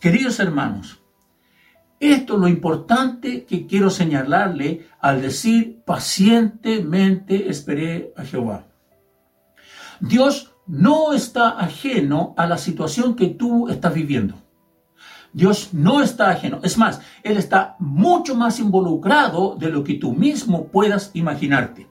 Queridos 0.00 0.38
hermanos, 0.40 1.00
esto 1.98 2.34
es 2.34 2.40
lo 2.40 2.48
importante 2.48 3.44
que 3.44 3.66
quiero 3.66 3.88
señalarle 3.88 4.86
al 5.00 5.22
decir 5.22 5.82
pacientemente 5.84 7.48
esperé 7.48 8.12
a 8.16 8.24
Jehová. 8.24 8.66
Dios 10.00 10.52
no 10.66 11.14
está 11.14 11.58
ajeno 11.58 12.34
a 12.36 12.46
la 12.46 12.58
situación 12.58 13.14
que 13.14 13.28
tú 13.28 13.68
estás 13.68 13.94
viviendo. 13.94 14.34
Dios 15.32 15.70
no 15.72 16.02
está 16.02 16.30
ajeno. 16.30 16.60
Es 16.62 16.76
más, 16.76 17.00
Él 17.22 17.36
está 17.36 17.76
mucho 17.78 18.34
más 18.34 18.58
involucrado 18.58 19.56
de 19.58 19.70
lo 19.70 19.84
que 19.84 19.94
tú 19.94 20.12
mismo 20.12 20.68
puedas 20.68 21.10
imaginarte. 21.14 21.86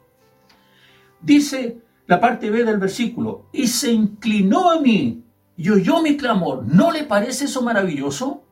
Dice 1.22 1.81
la 2.07 2.19
parte 2.19 2.50
B 2.50 2.63
del 2.63 2.77
versículo, 2.77 3.48
y 3.51 3.67
se 3.67 3.91
inclinó 3.91 4.72
a 4.72 4.79
mí 4.79 5.24
y 5.57 5.69
oyó 5.69 6.01
mi 6.01 6.17
clamor. 6.17 6.65
¿No 6.67 6.91
le 6.91 7.03
parece 7.03 7.45
eso 7.45 7.62
maravilloso? 7.62 8.43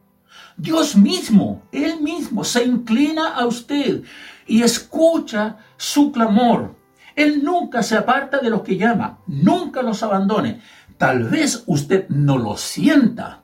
Dios 0.57 0.95
mismo, 0.95 1.63
Él 1.71 2.01
mismo, 2.01 2.43
se 2.43 2.63
inclina 2.63 3.35
a 3.35 3.45
usted 3.45 4.03
y 4.47 4.61
escucha 4.61 5.57
su 5.77 6.11
clamor. 6.11 6.75
Él 7.15 7.43
nunca 7.43 7.83
se 7.83 7.95
aparta 7.95 8.39
de 8.39 8.49
los 8.49 8.61
que 8.61 8.77
llama, 8.77 9.19
nunca 9.27 9.81
los 9.81 10.01
abandone. 10.01 10.61
Tal 10.97 11.25
vez 11.25 11.63
usted 11.67 12.07
no 12.09 12.37
lo 12.37 12.57
sienta, 12.57 13.43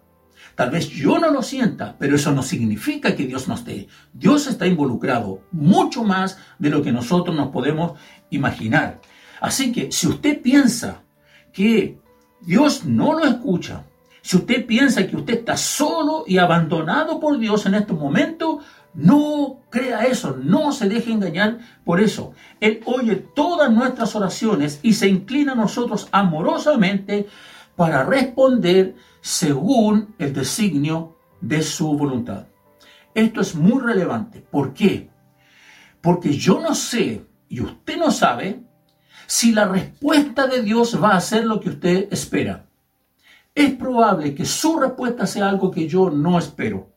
tal 0.56 0.72
vez 0.72 0.90
yo 0.90 1.20
no 1.20 1.30
lo 1.30 1.44
sienta, 1.44 1.96
pero 2.00 2.16
eso 2.16 2.32
no 2.32 2.42
significa 2.42 3.16
que 3.16 3.28
Dios 3.28 3.48
no 3.48 3.56
esté. 3.56 3.88
Dios 4.14 4.48
está 4.48 4.66
involucrado 4.66 5.42
mucho 5.52 6.04
más 6.04 6.40
de 6.58 6.70
lo 6.70 6.82
que 6.82 6.92
nosotros 6.92 7.36
nos 7.36 7.50
podemos 7.50 7.94
imaginar. 8.30 9.02
Así 9.40 9.72
que 9.72 9.92
si 9.92 10.08
usted 10.08 10.42
piensa 10.42 11.02
que 11.54 12.00
Dios 12.42 12.86
no 12.86 13.14
lo 13.14 13.26
escucha, 13.26 13.84
Si 14.22 14.38
usted 14.38 14.66
piensa 14.66 15.08
que 15.08 15.16
usted 15.16 15.40
está 15.40 15.58
solo 15.58 16.24
y 16.28 16.38
abandonado 16.38 17.20
por 17.20 17.40
Dios 17.40 17.66
en 17.66 17.76
estos 17.76 17.98
momentos, 17.98 18.64
no 18.94 19.62
crea 19.70 20.04
eso, 20.06 20.36
no 20.36 20.72
se 20.72 20.90
deje 20.90 21.12
engañar 21.12 21.60
por 21.86 22.00
eso. 22.00 22.34
Él 22.60 22.82
oye 22.86 23.16
todas 23.16 23.72
nuestras 23.72 24.16
oraciones 24.16 24.80
y 24.84 24.94
se 24.94 25.08
inclina 25.08 25.54
a 25.54 25.56
nosotros 25.56 26.10
amorosamente 26.12 27.28
para 27.76 28.04
responder 28.04 28.96
según 29.22 30.14
el 30.20 30.34
designio 30.34 31.18
de 31.40 31.62
su 31.62 31.98
voluntad. 31.98 32.48
Esto 33.14 33.42
es 33.42 33.56
muy 33.56 33.82
relevante. 33.82 34.42
¿Por 34.42 34.74
qué? 34.74 35.10
Porque 36.02 36.34
yo 36.34 36.60
no 36.60 36.76
sé, 36.76 37.26
y 37.48 37.62
usted 37.62 37.98
no 37.98 38.12
sabe, 38.12 38.64
si 39.30 39.52
la 39.52 39.66
respuesta 39.66 40.48
de 40.48 40.64
Dios 40.64 41.02
va 41.02 41.12
a 41.16 41.22
ser 41.22 41.46
lo 41.46 41.60
que 41.60 41.70
usted 41.70 42.08
espera. 42.12 42.66
Es 43.54 43.76
probable 43.76 44.34
que 44.34 44.44
su 44.44 44.80
respuesta 44.80 45.28
sea 45.28 45.48
algo 45.48 45.70
que 45.70 45.88
yo 45.88 46.10
no 46.10 46.40
espero. 46.40 46.90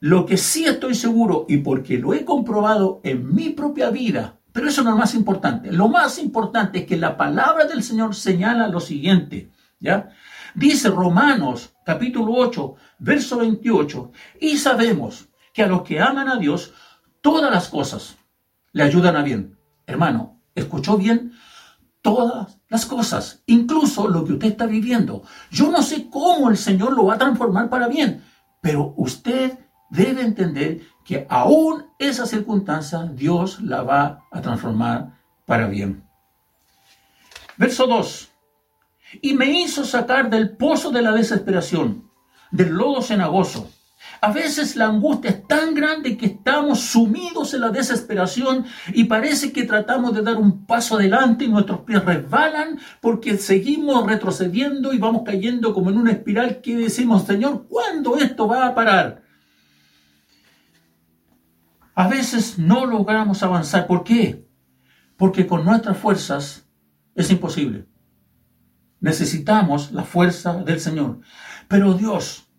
Lo 0.00 0.24
que 0.24 0.38
sí 0.38 0.64
estoy 0.64 0.94
seguro, 0.94 1.44
y 1.50 1.58
porque 1.58 1.98
lo 1.98 2.14
he 2.14 2.24
comprobado 2.24 3.02
en 3.04 3.34
mi 3.34 3.50
propia 3.50 3.90
vida, 3.90 4.38
pero 4.50 4.66
eso 4.66 4.82
no 4.82 4.88
es 4.88 4.94
lo 4.94 5.00
más 5.00 5.14
importante. 5.14 5.70
Lo 5.70 5.88
más 5.88 6.18
importante 6.18 6.78
es 6.80 6.86
que 6.86 6.96
la 6.96 7.18
palabra 7.18 7.66
del 7.66 7.82
Señor 7.82 8.14
señala 8.14 8.68
lo 8.68 8.80
siguiente, 8.80 9.50
¿ya? 9.78 10.08
Dice 10.54 10.88
Romanos 10.88 11.74
capítulo 11.84 12.32
8, 12.32 12.74
verso 12.98 13.36
28, 13.36 14.10
y 14.40 14.56
sabemos 14.56 15.28
que 15.52 15.62
a 15.62 15.66
los 15.66 15.82
que 15.82 16.00
aman 16.00 16.30
a 16.30 16.36
Dios, 16.36 16.72
todas 17.20 17.52
las 17.52 17.68
cosas 17.68 18.16
le 18.72 18.84
ayudan 18.84 19.16
a 19.16 19.22
bien. 19.22 19.58
Hermano, 19.86 20.41
¿escuchó 20.54 20.96
bien? 20.96 21.32
Todas 22.00 22.58
las 22.68 22.86
cosas, 22.86 23.42
incluso 23.46 24.08
lo 24.08 24.24
que 24.24 24.32
usted 24.32 24.48
está 24.48 24.66
viviendo. 24.66 25.22
Yo 25.50 25.70
no 25.70 25.82
sé 25.82 26.08
cómo 26.10 26.50
el 26.50 26.56
Señor 26.56 26.94
lo 26.94 27.06
va 27.06 27.14
a 27.14 27.18
transformar 27.18 27.68
para 27.68 27.86
bien, 27.86 28.24
pero 28.60 28.94
usted 28.96 29.58
debe 29.90 30.22
entender 30.22 30.80
que 31.04 31.26
aún 31.28 31.86
esa 31.98 32.26
circunstancia 32.26 33.04
Dios 33.04 33.60
la 33.60 33.82
va 33.82 34.24
a 34.32 34.40
transformar 34.40 35.18
para 35.46 35.68
bien. 35.68 36.02
Verso 37.56 37.86
2. 37.86 38.30
Y 39.20 39.34
me 39.34 39.46
hizo 39.46 39.84
sacar 39.84 40.30
del 40.30 40.56
pozo 40.56 40.90
de 40.90 41.02
la 41.02 41.12
desesperación, 41.12 42.10
del 42.50 42.70
lodo 42.70 43.02
cenagoso 43.02 43.70
a 44.22 44.30
veces 44.30 44.76
la 44.76 44.86
angustia 44.86 45.30
es 45.30 45.48
tan 45.48 45.74
grande 45.74 46.16
que 46.16 46.26
estamos 46.26 46.78
sumidos 46.78 47.54
en 47.54 47.60
la 47.62 47.70
desesperación 47.70 48.64
y 48.94 49.04
parece 49.04 49.52
que 49.52 49.64
tratamos 49.64 50.14
de 50.14 50.22
dar 50.22 50.36
un 50.36 50.64
paso 50.64 50.94
adelante 50.94 51.44
y 51.44 51.48
nuestros 51.48 51.80
pies 51.80 52.04
resbalan 52.04 52.78
porque 53.00 53.36
seguimos 53.36 54.06
retrocediendo 54.06 54.92
y 54.92 54.98
vamos 54.98 55.22
cayendo 55.26 55.74
como 55.74 55.90
en 55.90 55.98
una 55.98 56.12
espiral 56.12 56.60
que 56.60 56.76
decimos, 56.76 57.24
Señor, 57.24 57.66
¿cuándo 57.68 58.16
esto 58.16 58.46
va 58.46 58.68
a 58.68 58.74
parar? 58.76 59.24
A 61.96 62.06
veces 62.06 62.60
no 62.60 62.86
logramos 62.86 63.42
avanzar. 63.42 63.88
¿Por 63.88 64.04
qué? 64.04 64.46
Porque 65.16 65.48
con 65.48 65.64
nuestras 65.64 65.98
fuerzas 65.98 66.64
es 67.16 67.28
imposible. 67.28 67.88
Necesitamos 69.00 69.90
la 69.90 70.04
fuerza 70.04 70.62
del 70.62 70.78
Señor. 70.78 71.18
Pero 71.66 71.94
Dios 71.94 72.51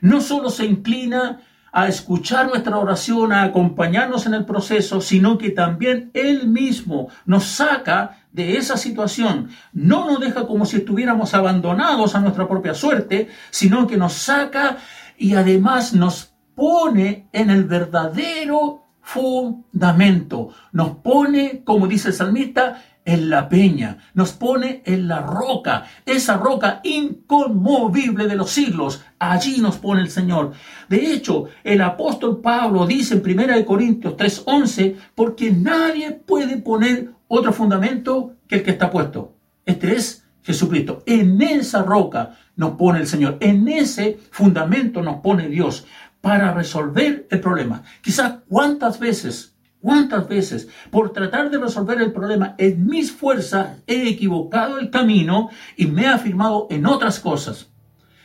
no 0.00 0.20
solo 0.20 0.50
se 0.50 0.64
inclina 0.64 1.40
a 1.72 1.86
escuchar 1.86 2.48
nuestra 2.48 2.78
oración, 2.78 3.32
a 3.32 3.42
acompañarnos 3.42 4.26
en 4.26 4.34
el 4.34 4.44
proceso, 4.44 5.00
sino 5.00 5.38
que 5.38 5.50
también 5.50 6.10
Él 6.14 6.48
mismo 6.48 7.08
nos 7.26 7.44
saca 7.44 8.18
de 8.32 8.56
esa 8.56 8.76
situación. 8.76 9.50
No 9.72 10.06
nos 10.06 10.20
deja 10.20 10.46
como 10.46 10.64
si 10.64 10.78
estuviéramos 10.78 11.34
abandonados 11.34 12.14
a 12.14 12.20
nuestra 12.20 12.48
propia 12.48 12.74
suerte, 12.74 13.28
sino 13.50 13.86
que 13.86 13.96
nos 13.96 14.14
saca 14.14 14.78
y 15.18 15.34
además 15.34 15.92
nos 15.92 16.32
pone 16.54 17.28
en 17.32 17.50
el 17.50 17.64
verdadero 17.64 18.82
fundamento. 19.00 20.50
Nos 20.72 20.96
pone, 20.98 21.62
como 21.64 21.86
dice 21.86 22.08
el 22.08 22.14
salmista, 22.14 22.82
en 23.08 23.30
la 23.30 23.48
peña, 23.48 23.96
nos 24.12 24.32
pone 24.32 24.82
en 24.84 25.08
la 25.08 25.22
roca, 25.22 25.86
esa 26.04 26.36
roca 26.36 26.82
inconmovible 26.84 28.26
de 28.26 28.36
los 28.36 28.50
siglos. 28.50 29.02
Allí 29.18 29.62
nos 29.62 29.78
pone 29.78 30.02
el 30.02 30.10
Señor. 30.10 30.52
De 30.90 31.14
hecho, 31.14 31.46
el 31.64 31.80
apóstol 31.80 32.42
Pablo 32.42 32.86
dice 32.86 33.14
en 33.14 33.22
1 33.22 33.64
Corintios 33.64 34.14
3:11, 34.14 34.96
porque 35.14 35.50
nadie 35.50 36.12
puede 36.12 36.58
poner 36.58 37.12
otro 37.28 37.54
fundamento 37.54 38.34
que 38.46 38.56
el 38.56 38.62
que 38.62 38.72
está 38.72 38.90
puesto. 38.90 39.32
Este 39.64 39.96
es 39.96 40.26
Jesucristo. 40.42 41.02
En 41.06 41.40
esa 41.40 41.82
roca 41.82 42.36
nos 42.56 42.72
pone 42.72 43.00
el 43.00 43.06
Señor. 43.06 43.38
En 43.40 43.66
ese 43.68 44.18
fundamento 44.30 45.00
nos 45.00 45.20
pone 45.20 45.48
Dios 45.48 45.86
para 46.20 46.52
resolver 46.52 47.26
el 47.30 47.40
problema. 47.40 47.84
Quizás 48.02 48.40
cuántas 48.50 48.98
veces 48.98 49.56
¿Cuántas 49.80 50.28
veces 50.28 50.68
por 50.90 51.12
tratar 51.12 51.50
de 51.50 51.58
resolver 51.58 52.00
el 52.00 52.12
problema 52.12 52.54
en 52.58 52.86
mis 52.86 53.12
fuerzas 53.12 53.78
he 53.86 54.08
equivocado 54.08 54.78
el 54.78 54.90
camino 54.90 55.50
y 55.76 55.86
me 55.86 56.02
he 56.02 56.08
afirmado 56.08 56.66
en 56.70 56.86
otras 56.86 57.20
cosas? 57.20 57.68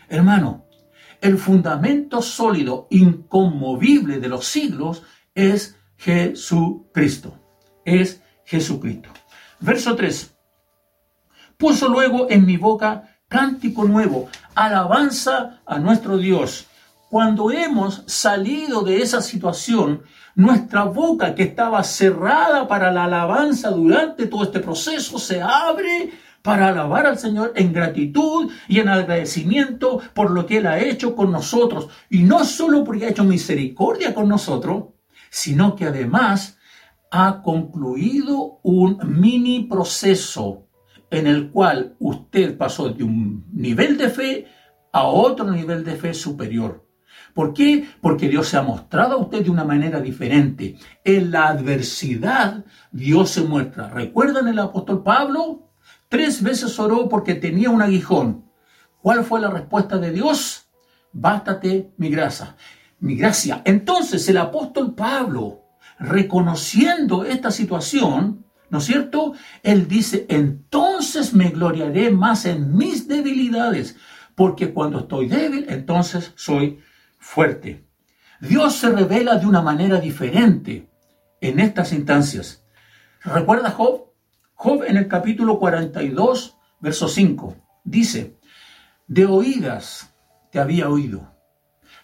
Hermano, 0.10 0.66
el 1.22 1.38
fundamento 1.38 2.22
sólido, 2.22 2.88
inconmovible 2.90 4.20
de 4.20 4.28
los 4.28 4.46
siglos 4.46 5.04
es 5.36 5.78
Jesucristo. 5.96 7.40
Es 7.86 8.22
Jesucristo. 8.46 9.10
Verso 9.60 9.96
3. 9.96 10.36
Puso 11.58 11.88
luego 11.88 12.28
en 12.30 12.46
mi 12.46 12.58
boca 12.58 13.18
cántico 13.30 13.86
nuevo, 13.86 14.28
alabanza 14.54 15.62
a 15.66 15.80
nuestro 15.80 16.18
Dios. 16.18 16.68
Cuando 17.14 17.52
hemos 17.52 18.02
salido 18.08 18.82
de 18.82 19.04
esa 19.04 19.22
situación, 19.22 20.02
nuestra 20.34 20.86
boca 20.86 21.36
que 21.36 21.44
estaba 21.44 21.84
cerrada 21.84 22.68
para 22.68 22.92
la 22.92 23.04
alabanza 23.04 23.70
durante 23.70 24.26
todo 24.26 24.46
este 24.46 24.60
proceso 24.60 25.20
se 25.20 25.40
abre 25.40 26.10
para 26.42 26.70
alabar 26.70 27.06
al 27.06 27.20
Señor 27.20 27.54
en 27.56 27.72
gratitud 27.72 28.50
y 28.68 28.80
en 28.80 28.90
agradecimiento 28.90 30.02
por 30.16 30.32
lo 30.32 30.48
que 30.48 30.58
Él 30.58 30.66
ha 30.66 30.80
hecho 30.80 31.16
con 31.16 31.32
nosotros. 31.32 31.88
Y 32.10 32.24
no 32.24 32.44
solo 32.46 32.84
porque 32.84 33.06
ha 33.06 33.10
hecho 33.10 33.24
misericordia 33.24 34.16
con 34.16 34.28
nosotros, 34.28 34.86
sino 35.30 35.76
que 35.76 35.86
además 35.86 36.58
ha 37.12 37.44
concluido 37.44 38.60
un 38.64 38.98
mini 39.06 39.66
proceso 39.66 40.66
en 41.12 41.28
el 41.28 41.52
cual 41.52 41.96
usted 42.00 42.58
pasó 42.58 42.90
de 42.90 43.04
un 43.04 43.46
nivel 43.54 44.00
de 44.00 44.10
fe 44.10 44.48
a 44.92 45.04
otro 45.04 45.52
nivel 45.52 45.84
de 45.84 45.96
fe 45.96 46.16
superior. 46.16 46.84
¿Por 47.34 47.54
qué? 47.54 47.88
Porque 48.00 48.30
Dios 48.30 48.48
se 48.48 48.58
ha 48.58 48.62
mostrado 48.62 49.16
a 49.16 49.18
usted 49.18 49.44
de 49.44 49.50
una 49.50 49.64
manera 49.64 50.00
diferente. 50.00 50.78
En 51.04 51.32
la 51.32 51.48
adversidad 51.48 52.64
Dios 52.92 53.32
se 53.32 53.42
muestra. 53.42 53.90
¿Recuerdan 53.90 54.48
el 54.48 54.60
apóstol 54.60 55.02
Pablo? 55.04 55.70
Tres 56.10 56.44
veces 56.44 56.78
oró 56.80 57.10
porque 57.10 57.34
tenía 57.34 57.72
un 57.72 57.82
aguijón. 57.82 58.46
¿Cuál 59.02 59.24
fue 59.24 59.42
la 59.42 59.50
respuesta 59.50 59.98
de 59.98 60.12
Dios? 60.12 60.68
Bástate 61.12 61.92
mi 61.98 62.10
gracia. 62.10 62.56
Mi 63.00 63.16
gracia. 63.16 63.62
Entonces 63.66 64.30
el 64.30 64.38
apóstol 64.38 64.94
Pablo, 64.94 65.62
reconociendo 65.98 67.26
esta 67.26 67.50
situación, 67.50 68.46
¿no 68.70 68.78
es 68.78 68.86
cierto? 68.86 69.34
Él 69.64 69.88
dice, 69.88 70.28
entonces 70.30 71.34
me 71.34 71.50
gloriaré 71.50 72.12
más 72.12 72.46
en 72.46 72.78
mis 72.78 73.08
debilidades, 73.08 73.96
porque 74.36 74.72
cuando 74.72 75.00
estoy 75.00 75.28
débil, 75.28 75.66
entonces 75.68 76.32
soy 76.36 76.80
fuerte. 77.24 77.88
Dios 78.42 78.76
se 78.76 78.90
revela 78.90 79.36
de 79.38 79.48
una 79.48 79.62
manera 79.62 80.00
diferente 80.00 80.90
en 81.40 81.60
estas 81.60 81.94
instancias. 81.94 82.66
¿Recuerda 83.24 83.72
Job? 83.72 84.12
Job 84.54 84.84
en 84.84 84.98
el 84.98 85.08
capítulo 85.08 85.58
42, 85.58 86.58
verso 86.82 87.08
5, 87.08 87.56
dice, 87.86 88.38
de 89.08 89.26
oídas 89.26 90.14
te 90.52 90.60
había 90.60 90.90
oído. 90.90 91.34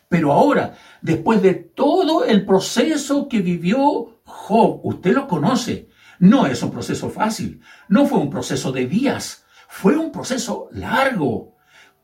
Pero 0.08 0.32
ahora, 0.32 0.76
después 1.02 1.42
de 1.42 1.54
todo 1.54 2.24
el 2.24 2.46
proceso 2.46 3.28
que 3.28 3.42
vivió 3.42 4.22
Job, 4.24 4.80
usted 4.84 5.14
lo 5.14 5.28
conoce, 5.28 5.90
no 6.20 6.48
es 6.48 6.64
un 6.64 6.72
proceso 6.72 7.10
fácil, 7.10 7.62
no 7.90 8.06
fue 8.06 8.20
un 8.20 8.30
proceso 8.30 8.72
de 8.72 8.88
días, 8.88 9.46
fue 9.68 9.98
un 9.98 10.12
proceso 10.12 10.70
largo, 10.72 11.56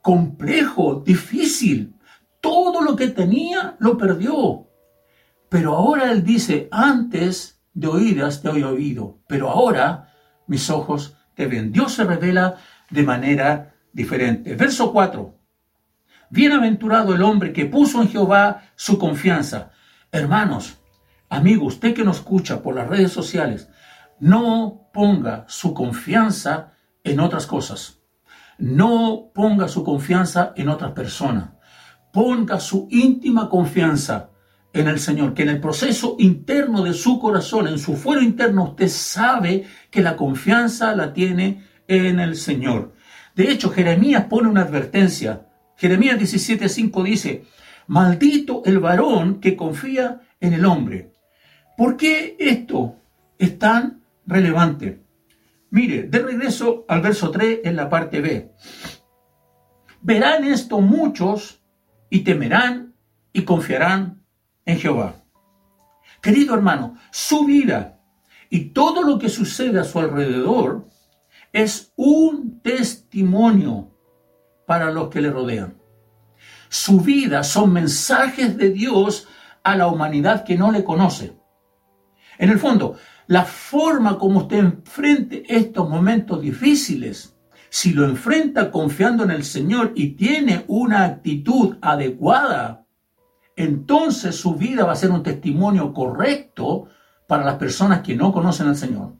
complejo, 0.01 1.01
difícil, 1.03 1.94
todo 2.45 2.83
lo 2.83 2.95
que 2.95 3.07
tenía 3.07 3.75
lo 3.79 3.97
perdió. 3.97 4.67
Pero 5.49 5.75
ahora 5.75 6.11
él 6.11 6.23
dice, 6.23 6.67
antes 6.71 7.59
de 7.73 7.87
oídas 7.87 8.43
te 8.43 8.49
he 8.49 8.63
oído, 8.63 9.17
pero 9.27 9.49
ahora 9.49 10.13
mis 10.45 10.69
ojos 10.69 11.17
te 11.33 11.47
ven. 11.47 11.71
Dios 11.71 11.93
se 11.93 12.03
revela 12.03 12.57
de 12.91 13.01
manera 13.01 13.73
diferente. 13.91 14.53
Verso 14.55 14.93
4. 14.93 15.35
Bienaventurado 16.29 17.15
el 17.15 17.23
hombre 17.23 17.51
que 17.51 17.65
puso 17.65 17.99
en 17.99 18.09
Jehová 18.09 18.61
su 18.75 18.99
confianza. 18.99 19.71
Hermanos, 20.11 20.77
amigo, 21.29 21.65
usted 21.65 21.95
que 21.95 22.03
nos 22.03 22.17
escucha 22.17 22.61
por 22.61 22.75
las 22.75 22.87
redes 22.87 23.11
sociales, 23.11 23.69
no 24.19 24.87
ponga 24.93 25.45
su 25.47 25.73
confianza 25.73 26.73
en 27.03 27.19
otras 27.19 27.47
cosas. 27.47 28.01
no 28.57 29.31
ponga 29.33 29.67
su 29.67 29.83
confianza 29.83 30.53
en 30.55 30.69
otras 30.69 30.93
personas. 30.93 31.54
Ponga 32.15 32.61
su 32.61 32.87
íntima 32.91 33.49
confianza 33.49 34.29
en 34.71 34.87
el 34.87 34.99
Señor, 34.99 35.33
que 35.33 35.43
en 35.43 35.49
el 35.49 35.59
proceso 35.59 36.15
interno 36.17 36.81
de 36.81 36.93
su 36.93 37.19
corazón, 37.19 37.67
en 37.67 37.77
su 37.77 37.97
fuero 37.97 38.21
interno, 38.21 38.69
usted 38.69 38.87
sabe 38.87 39.65
que 39.91 40.01
la 40.01 40.15
confianza 40.15 40.95
la 40.95 41.11
tiene 41.11 41.65
en 41.89 42.21
el 42.21 42.37
Señor. 42.37 42.93
De 43.35 43.51
hecho, 43.51 43.69
Jeremías 43.69 44.27
pone 44.29 44.47
una 44.47 44.61
advertencia. 44.61 45.47
Jeremías 45.75 46.17
17:5 46.17 47.03
dice, 47.03 47.43
maldito 47.87 48.61
el 48.63 48.79
varón 48.79 49.41
que 49.41 49.57
confía 49.57 50.21
en 50.39 50.53
el 50.53 50.63
hombre. 50.63 51.11
¿Por 51.75 51.97
qué 51.97 52.37
esto 52.39 52.95
es 53.37 53.59
tan 53.59 54.05
relevante? 54.25 55.03
Mire, 55.69 56.03
de 56.03 56.19
regreso 56.19 56.85
al 56.87 57.01
verso 57.01 57.29
3 57.29 57.59
en 57.65 57.75
la 57.75 57.89
parte 57.89 58.21
B. 58.21 58.53
Verán 60.01 60.45
esto 60.45 60.79
muchos 60.79 61.64
y 62.15 62.21
temerán 62.21 62.95
y 63.33 63.41
confiarán 63.41 64.23
en 64.65 64.79
Jehová. 64.79 65.15
Querido 66.21 66.55
hermano, 66.55 66.95
su 67.11 67.43
vida 67.43 67.99
y 68.49 68.69
todo 68.69 69.03
lo 69.03 69.19
que 69.19 69.27
sucede 69.27 69.81
a 69.81 69.83
su 69.83 69.99
alrededor 69.99 70.87
es 71.51 71.91
un 71.97 72.61
testimonio 72.61 73.91
para 74.65 74.91
los 74.91 75.09
que 75.09 75.19
le 75.19 75.29
rodean. 75.29 75.77
Su 76.69 77.01
vida 77.01 77.43
son 77.43 77.73
mensajes 77.73 78.55
de 78.55 78.69
Dios 78.69 79.27
a 79.61 79.75
la 79.75 79.87
humanidad 79.87 80.45
que 80.45 80.57
no 80.57 80.71
le 80.71 80.85
conoce. 80.85 81.37
En 82.37 82.49
el 82.49 82.59
fondo, 82.59 82.95
la 83.27 83.43
forma 83.43 84.17
como 84.17 84.39
usted 84.39 84.59
enfrente 84.59 85.43
estos 85.49 85.89
momentos 85.89 86.41
difíciles, 86.41 87.34
si 87.75 87.91
lo 87.91 88.05
enfrenta 88.05 88.71
confiando 88.71 89.25
en 89.25 89.31
el 89.31 89.43
Señor 89.43 89.91
y 89.95 90.11
tiene 90.11 90.63
una 90.69 91.03
actitud 91.03 91.75
adecuada, 91.81 92.85
entonces 93.57 94.33
su 94.37 94.55
vida 94.55 94.85
va 94.85 94.93
a 94.93 94.95
ser 94.95 95.11
un 95.11 95.21
testimonio 95.21 95.91
correcto 95.91 96.87
para 97.27 97.43
las 97.43 97.55
personas 97.55 97.99
que 97.99 98.15
no 98.15 98.31
conocen 98.31 98.67
al 98.67 98.77
Señor. 98.77 99.15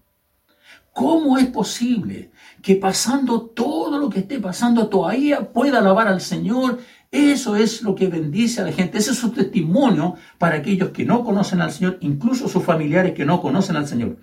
¿Cómo 0.94 1.38
es 1.38 1.48
posible 1.48 2.32
que 2.62 2.78
pasando 2.78 3.42
todo 3.42 4.00
lo 4.00 4.10
que 4.10 4.20
esté 4.20 4.40
pasando 4.40 4.88
todavía 4.88 5.52
pueda 5.52 5.80
alabar 5.80 6.08
al 6.08 6.22
Señor? 6.22 6.80
Eso 7.12 7.58
es 7.58 7.82
lo 7.82 7.94
que 7.94 8.08
bendice 8.08 8.62
a 8.62 8.64
la 8.64 8.72
gente. 8.72 9.00
Ese 9.00 9.12
es 9.12 9.18
su 9.18 9.32
testimonio 9.32 10.16
para 10.38 10.56
aquellos 10.56 10.92
que 10.92 11.04
no 11.04 11.26
conocen 11.26 11.60
al 11.60 11.74
Señor, 11.74 11.98
incluso 12.00 12.48
sus 12.48 12.64
familiares 12.64 13.16
que 13.16 13.26
no 13.26 13.42
conocen 13.42 13.76
al 13.76 13.86
Señor. 13.86 14.16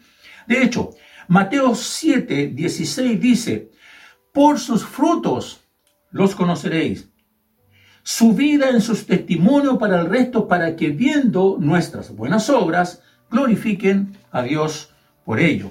De 0.47 0.62
hecho, 0.62 0.88
Mateo 1.29 1.75
7, 1.75 2.47
16 2.55 3.21
dice, 3.21 3.73
por 4.33 4.59
sus 4.59 4.85
frutos 4.85 5.61
los 6.11 6.35
conoceréis. 6.35 7.09
Su 8.03 8.33
vida 8.33 8.71
en 8.71 8.81
sus 8.81 9.07
testimonios 9.07 9.79
para 9.79 10.01
el 10.01 10.07
resto, 10.09 10.49
para 10.49 10.75
que 10.75 10.90
viendo 10.90 11.57
nuestras 11.61 12.14
buenas 12.14 12.51
obras, 12.51 13.03
glorifiquen 13.31 14.16
a 14.31 14.42
Dios 14.42 14.90
por 15.25 15.38
ello. 15.38 15.71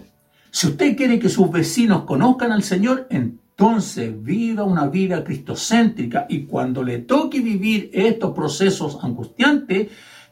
Si 0.49 0.67
usted 0.67 0.95
quiere 0.95 1.19
que 1.19 1.29
sus 1.29 1.51
vecinos 1.51 2.03
conozcan 2.03 2.51
al 2.51 2.63
Señor, 2.63 3.07
entonces 3.09 4.23
viva 4.23 4.63
una 4.63 4.87
vida 4.87 5.23
cristocéntrica 5.23 6.25
y 6.29 6.45
cuando 6.45 6.83
le 6.83 6.99
toque 6.99 7.41
vivir 7.41 7.89
estos 7.93 8.33
procesos 8.33 8.97
angustiantes, 9.01 9.89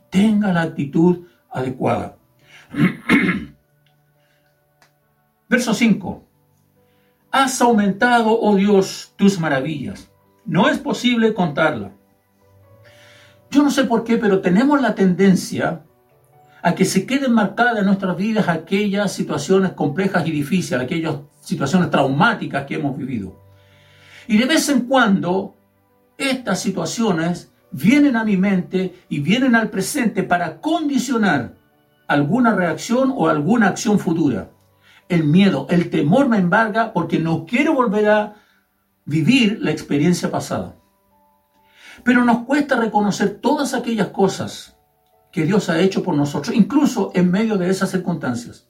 tenga 0.10 0.54
la 0.54 0.62
actitud 0.62 1.26
adecuada. 1.50 2.18
Verso 5.50 5.74
5. 5.74 6.29
Has 7.32 7.62
aumentado, 7.62 8.40
oh 8.40 8.56
Dios, 8.56 9.14
tus 9.16 9.40
maravillas. 9.40 10.10
No 10.46 10.68
es 10.68 10.80
posible 10.80 11.34
contarla. 11.34 11.92
Yo 13.52 13.64
no 13.64 13.70
sé 13.70 13.84
por 13.84 14.04
qué, 14.04 14.18
pero 14.18 14.42
tenemos 14.42 14.82
la 14.82 14.96
tendencia 14.96 15.82
a 16.62 16.76
que 16.76 16.86
se 16.86 17.06
queden 17.06 17.34
marcadas 17.34 17.80
en 17.80 17.86
nuestras 17.86 18.18
vidas 18.18 18.48
aquellas 18.50 19.12
situaciones 19.12 19.74
complejas 19.74 20.28
y 20.28 20.32
difíciles, 20.32 20.82
aquellas 20.82 21.18
situaciones 21.42 21.90
traumáticas 21.90 22.66
que 22.66 22.76
hemos 22.76 22.98
vivido. 22.98 23.40
Y 24.28 24.38
de 24.38 24.46
vez 24.46 24.68
en 24.70 24.82
cuando 24.82 25.56
estas 26.18 26.60
situaciones 26.60 27.52
vienen 27.72 28.16
a 28.16 28.24
mi 28.24 28.38
mente 28.38 29.04
y 29.08 29.20
vienen 29.20 29.56
al 29.56 29.70
presente 29.70 30.24
para 30.24 30.60
condicionar 30.60 31.54
alguna 32.08 32.56
reacción 32.56 33.14
o 33.16 33.30
alguna 33.30 33.68
acción 33.68 34.00
futura. 34.00 34.50
El 35.10 35.26
miedo, 35.26 35.68
el 35.70 35.90
temor 35.90 36.30
me 36.30 36.38
embarga 36.38 36.94
porque 36.94 37.20
no 37.20 37.46
quiero 37.46 37.74
volver 37.74 38.10
a 38.10 38.36
vivir 39.06 39.58
la 39.60 39.72
experiencia 39.72 40.32
pasada. 40.32 40.76
Pero 42.04 42.24
nos 42.24 42.46
cuesta 42.46 42.76
reconocer 42.78 43.40
todas 43.42 43.74
aquellas 43.74 44.10
cosas 44.10 44.78
que 45.32 45.46
Dios 45.46 45.70
ha 45.70 45.80
hecho 45.80 46.04
por 46.04 46.16
nosotros, 46.16 46.56
incluso 46.56 47.12
en 47.14 47.30
medio 47.30 47.58
de 47.58 47.70
esas 47.70 47.92
circunstancias. 47.92 48.68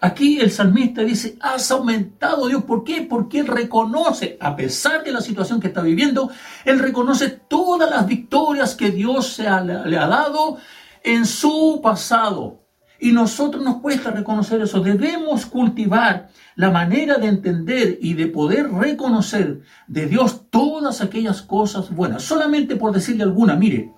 Aquí 0.00 0.38
el 0.38 0.50
salmista 0.50 1.02
dice, 1.02 1.36
has 1.40 1.70
aumentado 1.70 2.48
Dios. 2.48 2.64
¿Por 2.64 2.84
qué? 2.84 3.02
Porque 3.02 3.40
Él 3.40 3.46
reconoce, 3.46 4.36
a 4.40 4.54
pesar 4.54 5.02
de 5.02 5.12
la 5.12 5.20
situación 5.20 5.58
que 5.58 5.68
está 5.68 5.80
viviendo, 5.80 6.30
Él 6.64 6.78
reconoce 6.78 7.30
todas 7.30 7.90
las 7.90 8.06
victorias 8.06 8.74
que 8.74 8.90
Dios 8.90 9.38
le 9.38 9.98
ha 9.98 10.06
dado 10.06 10.58
en 11.02 11.24
su 11.24 11.80
pasado. 11.82 12.65
Y 12.98 13.12
nosotros 13.12 13.62
nos 13.62 13.76
cuesta 13.76 14.10
reconocer 14.10 14.62
eso. 14.62 14.80
Debemos 14.80 15.46
cultivar 15.46 16.28
la 16.54 16.70
manera 16.70 17.18
de 17.18 17.26
entender 17.26 17.98
y 18.00 18.14
de 18.14 18.26
poder 18.26 18.72
reconocer 18.72 19.62
de 19.86 20.06
Dios 20.06 20.48
todas 20.50 21.00
aquellas 21.00 21.42
cosas 21.42 21.94
buenas. 21.94 22.22
Solamente 22.22 22.76
por 22.76 22.92
decirle 22.92 23.24
alguna, 23.24 23.54
mire, 23.54 23.92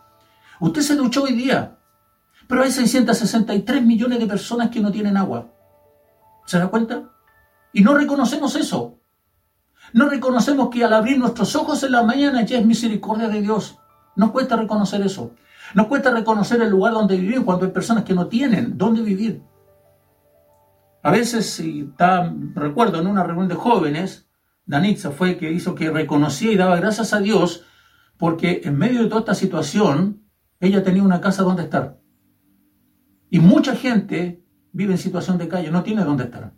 Usted 0.61 0.83
se 0.83 0.97
duchó 0.97 1.23
hoy 1.23 1.35
día, 1.35 1.79
pero 2.49 2.63
hay 2.63 2.73
663 2.73 3.83
millones 3.85 4.19
de 4.19 4.27
personas 4.27 4.71
que 4.71 4.81
no 4.81 4.91
tienen 4.91 5.17
agua. 5.17 5.47
¿Se 6.47 6.59
da 6.59 6.69
cuenta? 6.69 7.11
Y 7.73 7.83
no 7.83 7.95
reconocemos 7.95 8.57
eso. 8.57 8.99
No 9.93 10.09
reconocemos 10.09 10.69
que 10.71 10.85
al 10.85 10.93
abrir 10.93 11.19
nuestros 11.19 11.55
ojos 11.55 11.83
en 11.83 11.93
la 11.93 12.03
mañana 12.03 12.45
ya 12.45 12.59
es 12.59 12.67
misericordia 12.67 13.29
de 13.29 13.41
Dios. 13.41 13.79
Nos 14.17 14.33
cuesta 14.33 14.57
reconocer 14.57 15.01
eso. 15.03 15.33
Nos 15.74 15.87
cuesta 15.87 16.11
reconocer 16.11 16.61
el 16.62 16.70
lugar 16.70 16.94
donde 16.94 17.16
vivimos 17.16 17.44
cuando 17.44 17.66
hay 17.66 17.72
personas 17.72 18.04
que 18.04 18.14
no 18.14 18.26
tienen 18.26 18.76
dónde 18.76 19.02
vivir. 19.02 19.42
A 21.02 21.11
veces, 21.11 21.61
está, 21.61 22.33
recuerdo 22.54 23.00
en 23.00 23.07
una 23.07 23.22
reunión 23.22 23.48
de 23.48 23.54
jóvenes, 23.54 24.28
Danitza 24.66 25.11
fue 25.11 25.38
que 25.38 25.50
hizo 25.52 25.74
que 25.74 25.90
reconocía 25.90 26.52
y 26.52 26.57
daba 26.57 26.76
gracias 26.76 27.12
a 27.12 27.20
Dios 27.20 27.64
porque 28.18 28.62
en 28.64 28.76
medio 28.76 29.02
de 29.02 29.09
toda 29.09 29.20
esta 29.20 29.35
situación 29.35 30.24
ella 30.61 30.83
tenía 30.83 31.02
una 31.02 31.20
casa 31.20 31.42
donde 31.42 31.62
estar. 31.62 31.98
Y 33.31 33.38
mucha 33.38 33.76
gente 33.76 34.44
vive 34.72 34.92
en 34.92 34.98
situación 34.98 35.38
de 35.38 35.48
calle, 35.48 35.70
no 35.70 35.83
tiene 35.83 36.04
dónde 36.04 36.24
estar. 36.24 36.52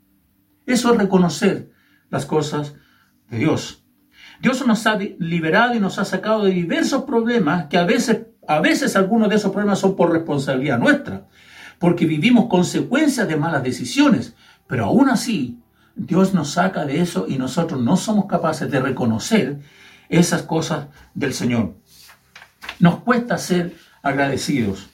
Eso 0.66 0.92
es 0.92 0.98
reconocer 0.98 1.72
las 2.08 2.26
cosas 2.26 2.74
de 3.28 3.38
Dios. 3.38 3.84
Dios 4.40 4.66
nos 4.66 4.86
ha 4.86 4.96
liberado 4.96 5.74
y 5.74 5.80
nos 5.80 5.98
ha 5.98 6.04
sacado 6.04 6.44
de 6.44 6.52
diversos 6.52 7.04
problemas 7.04 7.66
que 7.66 7.76
a 7.76 7.84
veces, 7.84 8.26
a 8.46 8.61
veces 8.61 8.96
algunos 8.96 9.29
de 9.29 9.37
esos 9.37 9.53
problemas 9.53 9.79
son 9.79 9.96
por 9.96 10.12
responsabilidad 10.12 10.79
nuestra, 10.79 11.26
porque 11.79 12.07
vivimos 12.07 12.46
consecuencias 12.48 13.29
de 13.29 13.37
malas 13.37 13.62
decisiones, 13.62 14.35
pero 14.66 14.87
aún 14.87 15.09
así 15.09 15.59
Dios 15.94 16.35
nos 16.35 16.53
saca 16.53 16.85
de 16.85 17.00
eso 17.00 17.26
y 17.29 17.38
nosotros 17.38 17.81
no 17.81 17.96
somos 17.96 18.26
capaces 18.26 18.70
de 18.70 18.81
reconocer 18.81 19.59
esas 20.09 20.42
cosas 20.42 20.88
del 21.14 21.33
Señor. 21.33 21.74
Nos 22.79 23.00
cuesta 23.00 23.38
ser 23.38 23.76
agradecidos. 24.03 24.88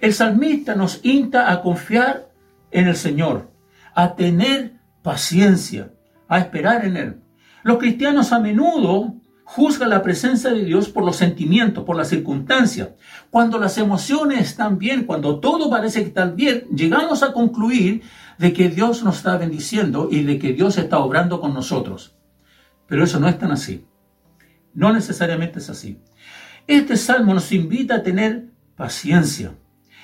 El 0.00 0.12
salmista 0.12 0.74
nos 0.74 1.00
insta 1.02 1.50
a 1.50 1.62
confiar 1.62 2.28
en 2.70 2.88
el 2.88 2.96
Señor, 2.96 3.50
a 3.94 4.14
tener 4.14 4.74
paciencia, 5.02 5.90
a 6.28 6.38
esperar 6.38 6.84
en 6.84 6.96
Él. 6.96 7.20
Los 7.62 7.78
cristianos 7.78 8.32
a 8.32 8.38
menudo 8.38 9.15
juzgan 9.46 9.90
la 9.90 10.02
presencia 10.02 10.50
de 10.50 10.64
Dios 10.64 10.88
por 10.88 11.04
los 11.04 11.16
sentimientos, 11.16 11.84
por 11.84 11.96
las 11.96 12.08
circunstancias. 12.08 12.88
Cuando 13.30 13.58
las 13.58 13.78
emociones 13.78 14.40
están 14.40 14.76
bien, 14.76 15.04
cuando 15.04 15.38
todo 15.38 15.70
parece 15.70 16.00
que 16.00 16.08
está 16.08 16.26
bien, 16.26 16.64
llegamos 16.74 17.22
a 17.22 17.32
concluir 17.32 18.02
de 18.38 18.52
que 18.52 18.68
Dios 18.68 19.04
nos 19.04 19.18
está 19.18 19.38
bendiciendo 19.38 20.08
y 20.10 20.24
de 20.24 20.40
que 20.40 20.52
Dios 20.52 20.76
está 20.78 20.98
obrando 20.98 21.40
con 21.40 21.54
nosotros. 21.54 22.16
Pero 22.88 23.04
eso 23.04 23.20
no 23.20 23.28
es 23.28 23.38
tan 23.38 23.52
así. 23.52 23.86
No 24.74 24.92
necesariamente 24.92 25.60
es 25.60 25.70
así. 25.70 26.00
Este 26.66 26.96
salmo 26.96 27.32
nos 27.32 27.52
invita 27.52 27.94
a 27.94 28.02
tener 28.02 28.46
paciencia, 28.74 29.54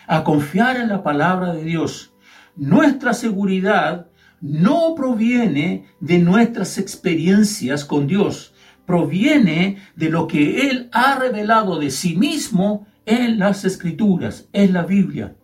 a 0.07 0.23
confiar 0.23 0.77
en 0.77 0.89
la 0.89 1.03
palabra 1.03 1.53
de 1.53 1.65
Dios. 1.65 2.15
Nuestra 2.55 3.13
seguridad 3.13 4.07
no 4.41 4.95
proviene 4.95 5.87
de 5.99 6.21
nuestras 6.21 6.79
experiencias 6.79 7.85
con 7.85 8.07
Dios, 8.07 8.55
proviene 8.87 9.79
de 9.97 10.11
lo 10.11 10.27
que 10.27 10.69
Él 10.69 10.89
ha 10.93 11.17
revelado 11.17 11.79
de 11.79 11.91
sí 11.91 12.17
mismo 12.17 12.87
en 13.07 13.39
las 13.39 13.65
escrituras, 13.65 14.49
en 14.53 14.73
la 14.73 14.83
Biblia. 14.83 15.35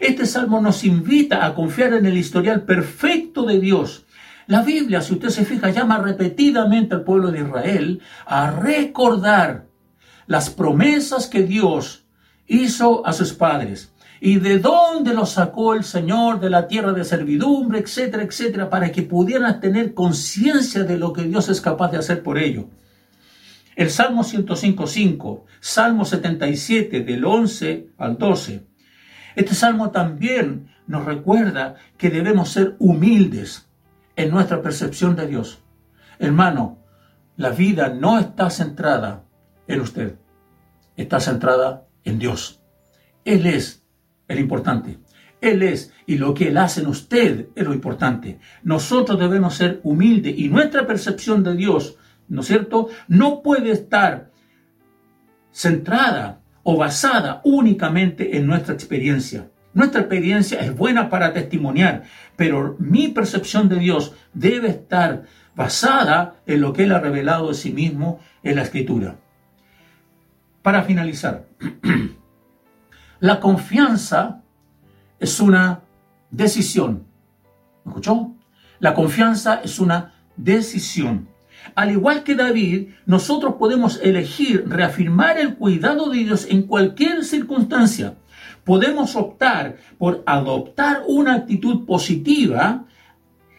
Este 0.00 0.26
salmo 0.26 0.60
nos 0.60 0.84
invita 0.84 1.44
a 1.44 1.54
confiar 1.54 1.94
en 1.94 2.06
el 2.06 2.16
historial 2.16 2.62
perfecto 2.62 3.44
de 3.44 3.58
Dios, 3.58 4.04
La 4.46 4.62
Biblia, 4.62 5.02
si 5.02 5.12
usted 5.12 5.28
se 5.28 5.44
fija, 5.44 5.68
llama 5.68 5.98
repetidamente 5.98 6.94
al 6.94 7.04
pueblo 7.04 7.30
de 7.30 7.40
Israel 7.40 8.00
a 8.24 8.50
recordar 8.50 9.66
las 10.26 10.48
promesas 10.48 11.26
que 11.26 11.42
Dios 11.42 12.06
hizo 12.46 13.06
a 13.06 13.12
sus 13.12 13.34
padres 13.34 13.92
y 14.20 14.38
de 14.38 14.58
dónde 14.58 15.14
los 15.14 15.30
sacó 15.30 15.74
el 15.74 15.84
Señor 15.84 16.40
de 16.40 16.50
la 16.50 16.66
tierra 16.66 16.92
de 16.92 17.04
servidumbre, 17.04 17.78
etcétera, 17.80 18.22
etcétera, 18.22 18.70
para 18.70 18.90
que 18.90 19.02
pudieran 19.02 19.60
tener 19.60 19.94
conciencia 19.94 20.84
de 20.84 20.96
lo 20.96 21.12
que 21.12 21.24
Dios 21.24 21.48
es 21.48 21.60
capaz 21.60 21.90
de 21.90 21.98
hacer 21.98 22.22
por 22.22 22.38
ellos. 22.38 22.64
El 23.78 23.90
Salmo 23.90 24.24
105.5, 24.24 25.44
Salmo 25.60 26.04
77 26.04 27.04
del 27.04 27.24
11 27.24 27.90
al 27.96 28.18
12. 28.18 28.66
Este 29.36 29.54
salmo 29.54 29.92
también 29.92 30.74
nos 30.88 31.04
recuerda 31.04 31.76
que 31.96 32.10
debemos 32.10 32.48
ser 32.50 32.74
humildes 32.80 33.68
en 34.16 34.30
nuestra 34.30 34.62
percepción 34.62 35.14
de 35.14 35.28
Dios. 35.28 35.62
Hermano, 36.18 36.80
la 37.36 37.50
vida 37.50 37.90
no 37.90 38.18
está 38.18 38.50
centrada 38.50 39.22
en 39.68 39.80
usted, 39.80 40.16
está 40.96 41.20
centrada 41.20 41.86
en 42.02 42.18
Dios. 42.18 42.60
Él 43.24 43.46
es 43.46 43.84
el 44.26 44.40
importante. 44.40 44.98
Él 45.40 45.62
es 45.62 45.92
y 46.04 46.18
lo 46.18 46.34
que 46.34 46.48
Él 46.48 46.56
hace 46.56 46.80
en 46.80 46.88
usted 46.88 47.46
es 47.54 47.64
lo 47.64 47.72
importante. 47.72 48.40
Nosotros 48.64 49.20
debemos 49.20 49.54
ser 49.54 49.78
humildes 49.84 50.36
y 50.36 50.48
nuestra 50.48 50.84
percepción 50.84 51.44
de 51.44 51.54
Dios 51.54 51.96
¿no 52.28 52.40
es 52.42 52.46
cierto? 52.46 52.88
No 53.08 53.42
puede 53.42 53.70
estar 53.70 54.30
centrada 55.52 56.40
o 56.62 56.76
basada 56.76 57.40
únicamente 57.44 58.36
en 58.36 58.46
nuestra 58.46 58.74
experiencia. 58.74 59.50
Nuestra 59.74 60.00
experiencia 60.00 60.60
es 60.60 60.74
buena 60.74 61.08
para 61.08 61.32
testimoniar, 61.32 62.04
pero 62.36 62.76
mi 62.78 63.08
percepción 63.08 63.68
de 63.68 63.78
Dios 63.78 64.14
debe 64.32 64.68
estar 64.68 65.24
basada 65.54 66.36
en 66.46 66.60
lo 66.60 66.72
que 66.72 66.84
Él 66.84 66.92
ha 66.92 67.00
revelado 67.00 67.48
de 67.48 67.54
sí 67.54 67.72
mismo 67.72 68.20
en 68.42 68.56
la 68.56 68.62
Escritura. 68.62 69.16
Para 70.62 70.82
finalizar, 70.82 71.46
la 73.20 73.40
confianza 73.40 74.42
es 75.18 75.40
una 75.40 75.80
decisión. 76.30 77.06
¿Me 77.84 77.90
escuchó? 77.90 78.34
La 78.78 78.94
confianza 78.94 79.60
es 79.64 79.78
una 79.78 80.14
decisión. 80.36 81.28
Al 81.74 81.90
igual 81.90 82.22
que 82.22 82.34
David, 82.34 82.88
nosotros 83.06 83.54
podemos 83.58 84.00
elegir 84.02 84.64
reafirmar 84.68 85.38
el 85.38 85.56
cuidado 85.56 86.10
de 86.10 86.18
Dios 86.18 86.46
en 86.50 86.62
cualquier 86.62 87.24
circunstancia. 87.24 88.14
Podemos 88.64 89.16
optar 89.16 89.76
por 89.98 90.22
adoptar 90.26 91.02
una 91.06 91.34
actitud 91.34 91.86
positiva 91.86 92.84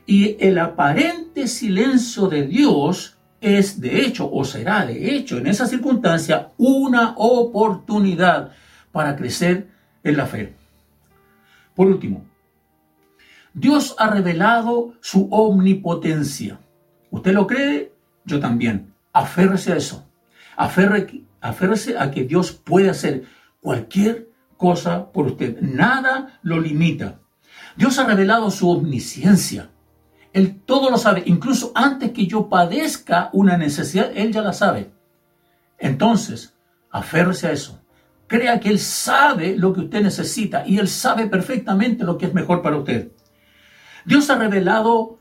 y 0.06 0.38
el 0.40 0.58
aparente 0.58 1.48
silencio 1.48 2.28
de 2.28 2.48
Dios 2.48 3.18
es 3.42 3.80
de 3.80 4.02
hecho 4.06 4.30
o 4.32 4.44
será 4.44 4.86
de 4.86 5.16
hecho 5.16 5.38
en 5.38 5.48
esa 5.48 5.66
circunstancia 5.66 6.52
una 6.58 7.14
oportunidad 7.18 8.52
para 8.92 9.16
crecer 9.16 9.70
en 10.04 10.18
la 10.18 10.26
fe. 10.26 10.56
Por 11.76 11.88
último, 11.88 12.26
Dios 13.54 13.96
ha 13.98 14.10
revelado 14.10 14.94
su 15.02 15.28
omnipotencia. 15.32 16.60
¿Usted 17.12 17.34
lo 17.34 17.48
cree? 17.48 17.94
Yo 18.30 18.40
también. 18.40 18.94
Aférrese 19.12 19.74
a 19.74 19.78
eso. 19.78 20.08
aférrese 20.56 21.98
a 21.98 22.12
que 22.12 22.24
Dios 22.24 22.52
puede 22.52 22.90
hacer 22.90 23.26
cualquier 23.60 24.30
cosa 24.56 25.12
por 25.12 25.26
usted. 25.26 25.60
Nada 25.62 26.40
lo 26.44 26.60
limita. 26.60 27.20
Dios 27.76 27.98
ha 27.98 28.06
revelado 28.06 28.52
su 28.52 28.70
omnisciencia. 28.70 29.72
Él 30.32 30.62
todo 30.64 30.92
lo 30.92 30.98
sabe. 30.98 31.24
Incluso 31.26 31.72
antes 31.74 32.12
que 32.12 32.28
yo 32.28 32.50
padezca 32.50 33.30
una 33.34 33.58
necesidad, 33.58 34.12
Él 34.14 34.32
ya 34.32 34.44
la 34.44 34.54
sabe. 34.54 34.92
Entonces, 35.80 36.54
aférrese 36.92 37.48
a 37.48 37.52
eso. 37.52 37.82
Crea 38.28 38.60
que 38.60 38.70
Él 38.70 38.78
sabe 38.78 39.58
lo 39.58 39.74
que 39.74 39.82
usted 39.82 40.04
necesita 40.04 40.68
y 40.68 40.78
Él 40.78 40.88
sabe 40.88 41.26
perfectamente 41.26 42.04
lo 42.04 42.18
que 42.18 42.28
es 42.28 42.34
mejor 42.34 42.62
para 42.62 42.78
usted. 42.78 43.12
Dios 44.06 44.30
ha 44.30 44.36
revelado 44.36 45.20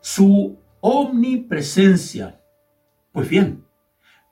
su 0.00 0.56
omnipresencia. 0.86 2.40
Pues 3.10 3.28
bien, 3.28 3.64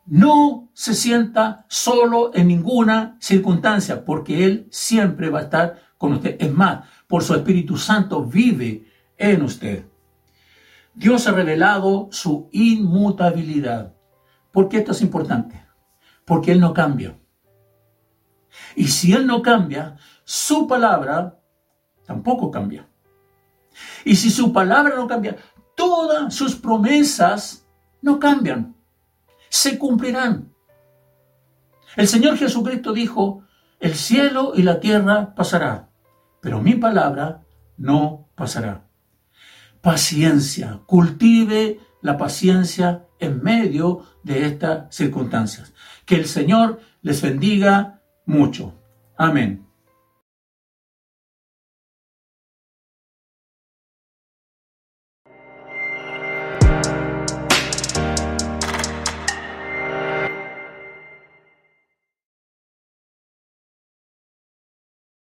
no 0.06 0.70
se 0.72 0.94
sienta 0.94 1.66
solo 1.68 2.30
en 2.32 2.46
ninguna 2.46 3.16
circunstancia, 3.20 4.04
porque 4.04 4.44
Él 4.44 4.68
siempre 4.70 5.30
va 5.30 5.40
a 5.40 5.42
estar 5.42 5.82
con 5.98 6.12
usted. 6.12 6.36
Es 6.38 6.52
más, 6.52 6.88
por 7.08 7.24
su 7.24 7.34
Espíritu 7.34 7.76
Santo 7.76 8.24
vive 8.24 8.86
en 9.16 9.42
usted. 9.42 9.84
Dios 10.94 11.26
ha 11.26 11.32
revelado 11.32 12.08
su 12.12 12.48
inmutabilidad. 12.52 13.92
¿Por 14.52 14.68
qué 14.68 14.78
esto 14.78 14.92
es 14.92 15.02
importante? 15.02 15.60
Porque 16.24 16.52
Él 16.52 16.60
no 16.60 16.72
cambia. 16.72 17.18
Y 18.76 18.86
si 18.86 19.12
Él 19.12 19.26
no 19.26 19.42
cambia, 19.42 19.96
su 20.22 20.68
palabra 20.68 21.36
tampoco 22.06 22.52
cambia. 22.52 22.88
Y 24.04 24.14
si 24.14 24.30
su 24.30 24.52
palabra 24.52 24.94
no 24.94 25.08
cambia, 25.08 25.36
todas 25.74 26.34
sus 26.34 26.54
promesas 26.56 27.66
no 28.02 28.18
cambian, 28.18 28.76
se 29.48 29.78
cumplirán. 29.78 30.52
El 31.96 32.08
Señor 32.08 32.36
Jesucristo 32.36 32.92
dijo, 32.92 33.44
el 33.80 33.94
cielo 33.94 34.52
y 34.54 34.62
la 34.62 34.80
tierra 34.80 35.34
pasará, 35.34 35.88
pero 36.40 36.60
mi 36.60 36.74
palabra 36.74 37.42
no 37.76 38.28
pasará. 38.34 38.86
Paciencia, 39.80 40.80
cultive 40.86 41.80
la 42.00 42.16
paciencia 42.18 43.06
en 43.18 43.42
medio 43.42 44.04
de 44.22 44.46
estas 44.46 44.94
circunstancias. 44.94 45.72
Que 46.04 46.16
el 46.16 46.26
Señor 46.26 46.80
les 47.02 47.22
bendiga 47.22 48.00
mucho. 48.26 48.74
Amén. 49.16 49.63